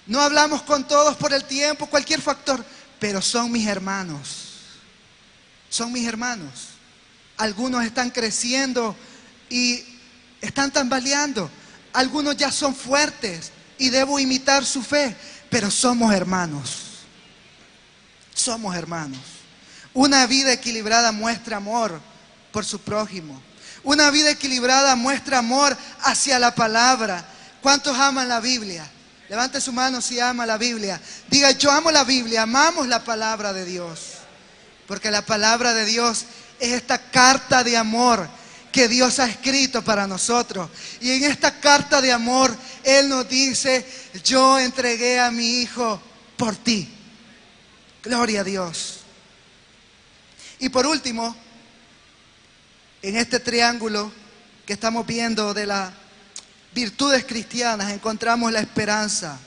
No 0.06 0.21
hablamos 0.21 0.62
con 0.62 0.88
todos 0.88 1.15
por 1.17 1.34
el 1.34 1.43
tiempo, 1.45 1.88
cualquier 1.88 2.21
factor, 2.21 2.63
pero 2.99 3.23
son 3.23 3.51
mis 3.51 3.65
hermanos. 3.65 4.27
Son 5.69 5.91
mis 5.91 6.08
hermanos. 6.08 6.67
Algunos 7.38 7.84
están 7.84 8.12
creciendo 8.12 8.95
y 9.49 9.84
están 10.41 10.71
tambaleando. 10.71 11.49
Algunos 11.91 12.38
ya 12.38 12.51
son 12.51 12.75
fuertes 12.75 13.51
y 13.79 13.89
debo 13.89 14.19
imitar 14.19 14.63
su 14.63 14.84
fe, 14.84 15.15
pero 15.49 15.71
somos 15.71 16.13
hermanos. 16.13 16.83
Somos 18.34 18.76
hermanos. 18.76 19.19
Una 19.93 20.26
vida 20.26 20.52
equilibrada 20.52 21.12
muestra 21.12 21.58
amor 21.58 22.00
por 22.52 22.65
su 22.65 22.80
prójimo. 22.80 23.41
Una 23.84 24.10
vida 24.12 24.32
equilibrada 24.32 24.96
muestra 24.96 25.39
amor 25.39 25.78
hacia 26.02 26.39
la 26.39 26.56
palabra. 26.56 27.26
¿Cuántos 27.62 27.98
aman 27.98 28.28
la 28.28 28.39
Biblia? 28.39 28.89
Levante 29.30 29.62
su 29.62 29.72
mano 29.72 30.02
si 30.02 30.19
ama 30.19 30.46
la 30.46 30.58
Biblia. 30.58 31.00
Diga, 31.30 31.52
yo 31.52 31.72
amo 31.72 31.91
la 31.91 32.04
Biblia, 32.04 32.43
amamos 32.43 32.88
la 32.88 33.04
palabra 33.04 33.54
de 33.54 33.65
Dios. 33.65 34.13
Porque 34.88 35.12
la 35.12 35.26
palabra 35.26 35.74
de 35.74 35.86
Dios 35.86 36.26
es 36.60 36.74
esta 36.74 36.98
carta 36.98 37.63
de 37.63 37.78
amor 37.78 38.28
que 38.72 38.88
Dios 38.88 39.19
ha 39.19 39.28
escrito 39.28 39.84
para 39.84 40.08
nosotros. 40.08 40.69
Y 41.00 41.12
en 41.12 41.24
esta 41.26 41.60
carta 41.60 42.02
de 42.02 42.12
amor, 42.12 42.56
Él 42.84 43.08
nos 43.10 43.30
dice, 43.30 43.86
yo 44.24 44.60
entregué 44.60 45.19
a 45.19 45.30
mi 45.30 45.62
Hijo 45.62 46.02
por 46.38 46.56
ti. 46.56 46.89
Gloria 48.03 48.41
a 48.41 48.43
Dios. 48.43 48.99
Y 50.59 50.67
por 50.67 50.85
último, 50.85 51.33
en 53.01 53.15
este 53.15 53.39
triángulo 53.39 54.11
que 54.65 54.73
estamos 54.73 55.07
viendo 55.07 55.53
de 55.53 55.65
las 55.65 55.93
virtudes 56.73 57.23
cristianas, 57.23 57.93
encontramos 57.93 58.51
la 58.51 58.59
esperanza. 58.59 59.39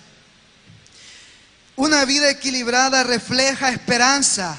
Una 1.77 2.07
vida 2.07 2.31
equilibrada 2.31 3.05
refleja 3.05 3.69
esperanza. 3.69 4.57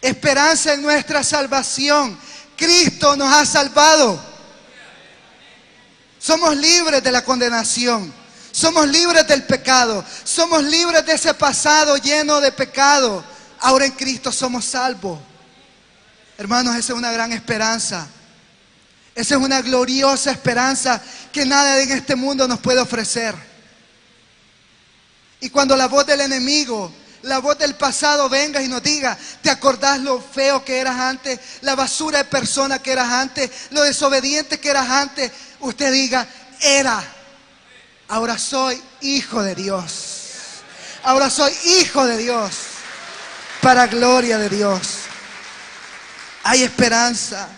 Esperanza 0.00 0.74
en 0.74 0.82
nuestra 0.82 1.24
salvación. 1.24 2.16
Cristo 2.56 3.16
nos 3.16 3.34
ha 3.34 3.44
salvado. 3.44 4.24
Somos 6.20 6.56
libres 6.56 7.02
de 7.02 7.10
la 7.10 7.24
condenación. 7.24 8.17
Somos 8.52 8.88
libres 8.88 9.26
del 9.26 9.44
pecado. 9.44 10.04
Somos 10.24 10.62
libres 10.64 11.04
de 11.06 11.12
ese 11.12 11.34
pasado 11.34 11.96
lleno 11.96 12.40
de 12.40 12.52
pecado. 12.52 13.24
Ahora 13.60 13.86
en 13.86 13.92
Cristo 13.92 14.32
somos 14.32 14.64
salvos. 14.64 15.18
Hermanos, 16.36 16.76
esa 16.76 16.92
es 16.92 16.98
una 16.98 17.12
gran 17.12 17.32
esperanza. 17.32 18.06
Esa 19.14 19.34
es 19.34 19.40
una 19.40 19.60
gloriosa 19.62 20.30
esperanza 20.30 21.02
que 21.32 21.44
nada 21.44 21.80
en 21.80 21.90
este 21.90 22.14
mundo 22.14 22.46
nos 22.46 22.60
puede 22.60 22.80
ofrecer. 22.80 23.34
Y 25.40 25.50
cuando 25.50 25.76
la 25.76 25.88
voz 25.88 26.06
del 26.06 26.20
enemigo 26.20 26.92
la 27.22 27.38
voz 27.38 27.58
del 27.58 27.74
pasado 27.74 28.28
venga 28.28 28.62
y 28.62 28.68
nos 28.68 28.82
diga, 28.82 29.18
¿te 29.42 29.50
acordás 29.50 30.00
lo 30.00 30.20
feo 30.20 30.64
que 30.64 30.78
eras 30.78 30.96
antes? 30.96 31.38
La 31.62 31.74
basura 31.74 32.18
de 32.18 32.24
persona 32.24 32.80
que 32.80 32.92
eras 32.92 33.08
antes, 33.08 33.50
lo 33.70 33.82
desobediente 33.82 34.60
que 34.60 34.70
eras 34.70 34.88
antes. 34.88 35.32
Usted 35.60 35.92
diga, 35.92 36.28
era. 36.60 37.02
Ahora 38.08 38.38
soy 38.38 38.82
hijo 39.02 39.42
de 39.42 39.54
Dios. 39.54 40.62
Ahora 41.02 41.28
soy 41.28 41.52
hijo 41.80 42.06
de 42.06 42.16
Dios. 42.16 42.54
Para 43.60 43.86
gloria 43.86 44.38
de 44.38 44.48
Dios. 44.48 45.00
Hay 46.42 46.62
esperanza. 46.62 47.48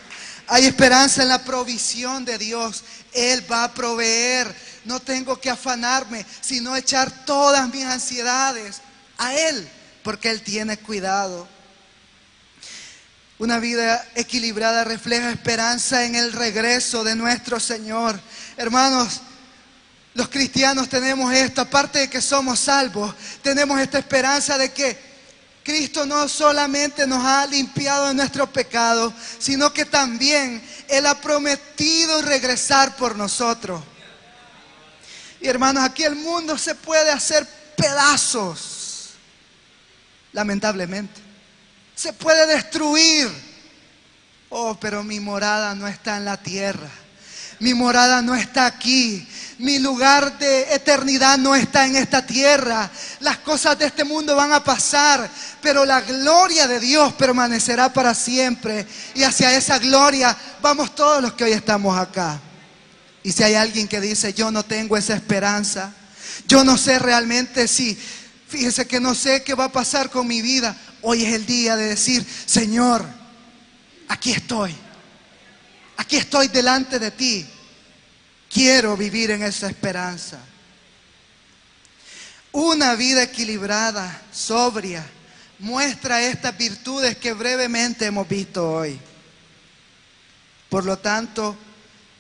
Hay 0.49 0.67
esperanza 0.67 1.23
en 1.23 1.29
la 1.29 1.45
provisión 1.45 2.25
de 2.25 2.37
Dios. 2.37 2.83
Él 3.13 3.51
va 3.51 3.65
a 3.65 3.73
proveer. 3.73 4.53
No 4.85 4.99
tengo 4.99 5.41
que 5.41 5.51
afanarme, 5.51 6.27
sino 6.41 6.75
echar 6.75 7.11
todas 7.25 7.73
mis 7.73 7.85
ansiedades 7.85 8.81
a 9.19 9.35
Él, 9.35 9.69
porque 10.03 10.31
Él 10.31 10.43
tiene 10.43 10.79
cuidado. 10.79 11.47
Una 13.39 13.59
vida 13.59 14.05
equilibrada 14.17 14.85
refleja 14.85 15.31
esperanza 15.31 16.05
en 16.05 16.15
el 16.17 16.33
regreso 16.33 17.05
de 17.05 17.15
nuestro 17.15 17.61
Señor. 17.61 18.21
Hermanos, 18.57 19.21
los 20.15 20.29
cristianos 20.29 20.89
tenemos 20.89 21.33
esto, 21.33 21.61
aparte 21.61 22.01
de 22.01 22.11
que 22.11 22.21
somos 22.21 22.59
salvos, 22.59 23.15
tenemos 23.43 23.81
esta 23.81 23.99
esperanza 23.99 24.59
de 24.59 24.73
que 24.73 25.11
Cristo 25.63 26.07
no 26.07 26.29
solamente 26.29 27.07
nos 27.07 27.25
ha 27.25 27.47
limpiado 27.47 28.09
de 28.09 28.15
nuestros 28.15 28.49
pecados, 28.49 29.13
sino 29.39 29.73
que 29.73 29.85
también 29.85 30.63
Él 30.89 31.07
ha 31.07 31.21
prometido 31.21 32.23
regresar 32.23 32.97
por 32.97 33.15
nosotros. 33.17 33.83
Y 35.41 35.49
hermanos, 35.49 35.85
aquí 35.85 36.03
el 36.03 36.17
mundo 36.17 36.59
se 36.59 36.75
puede 36.75 37.11
hacer 37.11 37.47
pedazos 37.77 38.81
lamentablemente. 40.33 41.21
Se 41.95 42.13
puede 42.13 42.47
destruir. 42.47 43.31
Oh, 44.49 44.77
pero 44.81 45.05
mi 45.05 45.21
morada 45.21 45.75
no 45.75 45.87
está 45.87 46.17
en 46.17 46.25
la 46.25 46.37
tierra. 46.37 46.91
Mi 47.59 47.75
morada 47.75 48.23
no 48.23 48.35
está 48.35 48.67
aquí. 48.67 49.27
Mi 49.61 49.79
lugar 49.79 50.39
de 50.39 50.75
eternidad 50.75 51.39
no 51.39 51.55
está 51.55 51.87
en 51.87 51.97
esta 51.97 52.27
tierra. 52.27 52.91
Las 53.21 53.39
cosas 53.39 53.79
de 53.79 53.87
este 53.87 54.05
mundo 54.05 54.35
van 54.35 54.53
a 54.53 54.65
pasar, 54.65 55.31
pero 55.61 55.85
la 55.85 56.01
gloria 56.01 56.67
de 56.67 56.81
Dios 56.81 57.13
permanecerá 57.13 57.93
para 57.93 58.15
siempre. 58.15 58.87
Y 59.15 59.23
hacia 59.23 59.55
esa 59.55 59.79
gloria 59.79 60.37
vamos 60.63 60.95
todos 60.95 61.23
los 61.23 61.35
que 61.35 61.45
hoy 61.45 61.53
estamos 61.53 61.99
acá. 61.99 62.41
Y 63.23 63.33
si 63.33 63.43
hay 63.43 63.55
alguien 63.55 63.87
que 63.87 64.01
dice, 64.01 64.33
yo 64.33 64.51
no 64.51 64.65
tengo 64.65 64.97
esa 64.97 65.15
esperanza, 65.15 65.93
yo 66.49 66.65
no 66.65 66.79
sé 66.79 66.99
realmente 66.99 67.69
si 67.69 67.99
Fíjese 68.51 68.85
que 68.85 68.99
no 68.99 69.15
sé 69.15 69.45
qué 69.45 69.55
va 69.55 69.67
a 69.67 69.73
pasar 69.73 70.11
con 70.11 70.27
mi 70.27 70.43
vida. 70.43 70.77
Hoy 71.03 71.25
es 71.25 71.35
el 71.35 71.47
día 71.47 71.77
de 71.77 71.87
decir, 71.87 72.27
Señor, 72.47 73.07
aquí 74.09 74.33
estoy. 74.33 74.75
Aquí 75.97 76.17
estoy 76.17 76.49
delante 76.49 76.99
de 76.99 77.13
ti. 77.13 77.47
Quiero 78.53 78.97
vivir 78.97 79.31
en 79.31 79.45
esa 79.45 79.69
esperanza. 79.69 80.41
Una 82.53 82.97
vida 82.97 83.23
equilibrada, 83.23 84.23
sobria, 84.33 85.07
muestra 85.61 86.21
estas 86.21 86.59
virtudes 86.59 87.17
que 87.17 87.33
brevemente 87.33 88.07
hemos 88.07 88.27
visto 88.27 88.69
hoy. 88.69 88.99
Por 90.69 90.85
lo 90.85 90.99
tanto, 90.99 91.57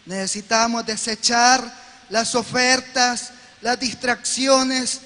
necesitamos 0.06 0.86
desechar 0.86 1.74
las 2.10 2.36
ofertas, 2.36 3.32
las 3.60 3.80
distracciones, 3.80 5.00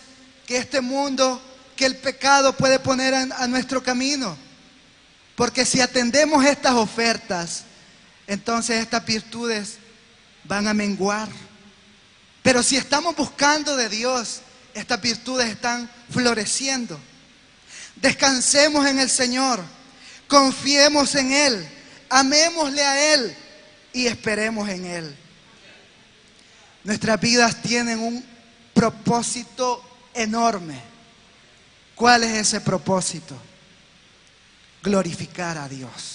que 0.46 0.58
este 0.58 0.82
mundo, 0.82 1.40
que 1.74 1.86
el 1.86 1.96
pecado 1.96 2.54
puede 2.54 2.78
poner 2.78 3.14
a, 3.14 3.46
nuestro 3.46 3.82
camino. 3.82 4.36
Porque 5.36 5.64
si 5.64 5.80
atendemos 5.80 6.44
estas 6.44 6.74
ofertas, 6.74 7.64
entonces 8.26 8.80
estas 8.80 9.04
virtudes 9.06 9.78
van 10.44 10.68
a 10.68 10.74
menguar. 10.74 11.28
Pero 12.42 12.62
si 12.62 12.76
estamos 12.76 13.16
buscando 13.16 13.76
de 13.76 13.88
Dios, 13.88 14.40
estas 14.74 15.00
virtudes 15.00 15.48
están 15.48 15.90
floreciendo. 16.10 16.98
Descansemos 17.96 18.86
en 18.86 18.98
el 18.98 19.08
Señor, 19.08 19.62
confiemos 20.28 21.14
en 21.14 21.32
Él, 21.32 21.68
amémosle 22.10 22.82
a 22.82 23.14
Él 23.14 23.36
y 23.92 24.06
esperemos 24.06 24.68
en 24.68 24.84
Él. 24.84 25.16
Nuestras 26.82 27.18
vidas 27.20 27.62
tienen 27.62 27.98
un 28.00 28.24
propósito 28.74 29.82
enorme. 30.12 30.78
¿Cuál 31.94 32.24
es 32.24 32.48
ese 32.48 32.60
propósito? 32.60 33.36
Glorificar 34.82 35.56
a 35.56 35.68
Dios. 35.68 36.13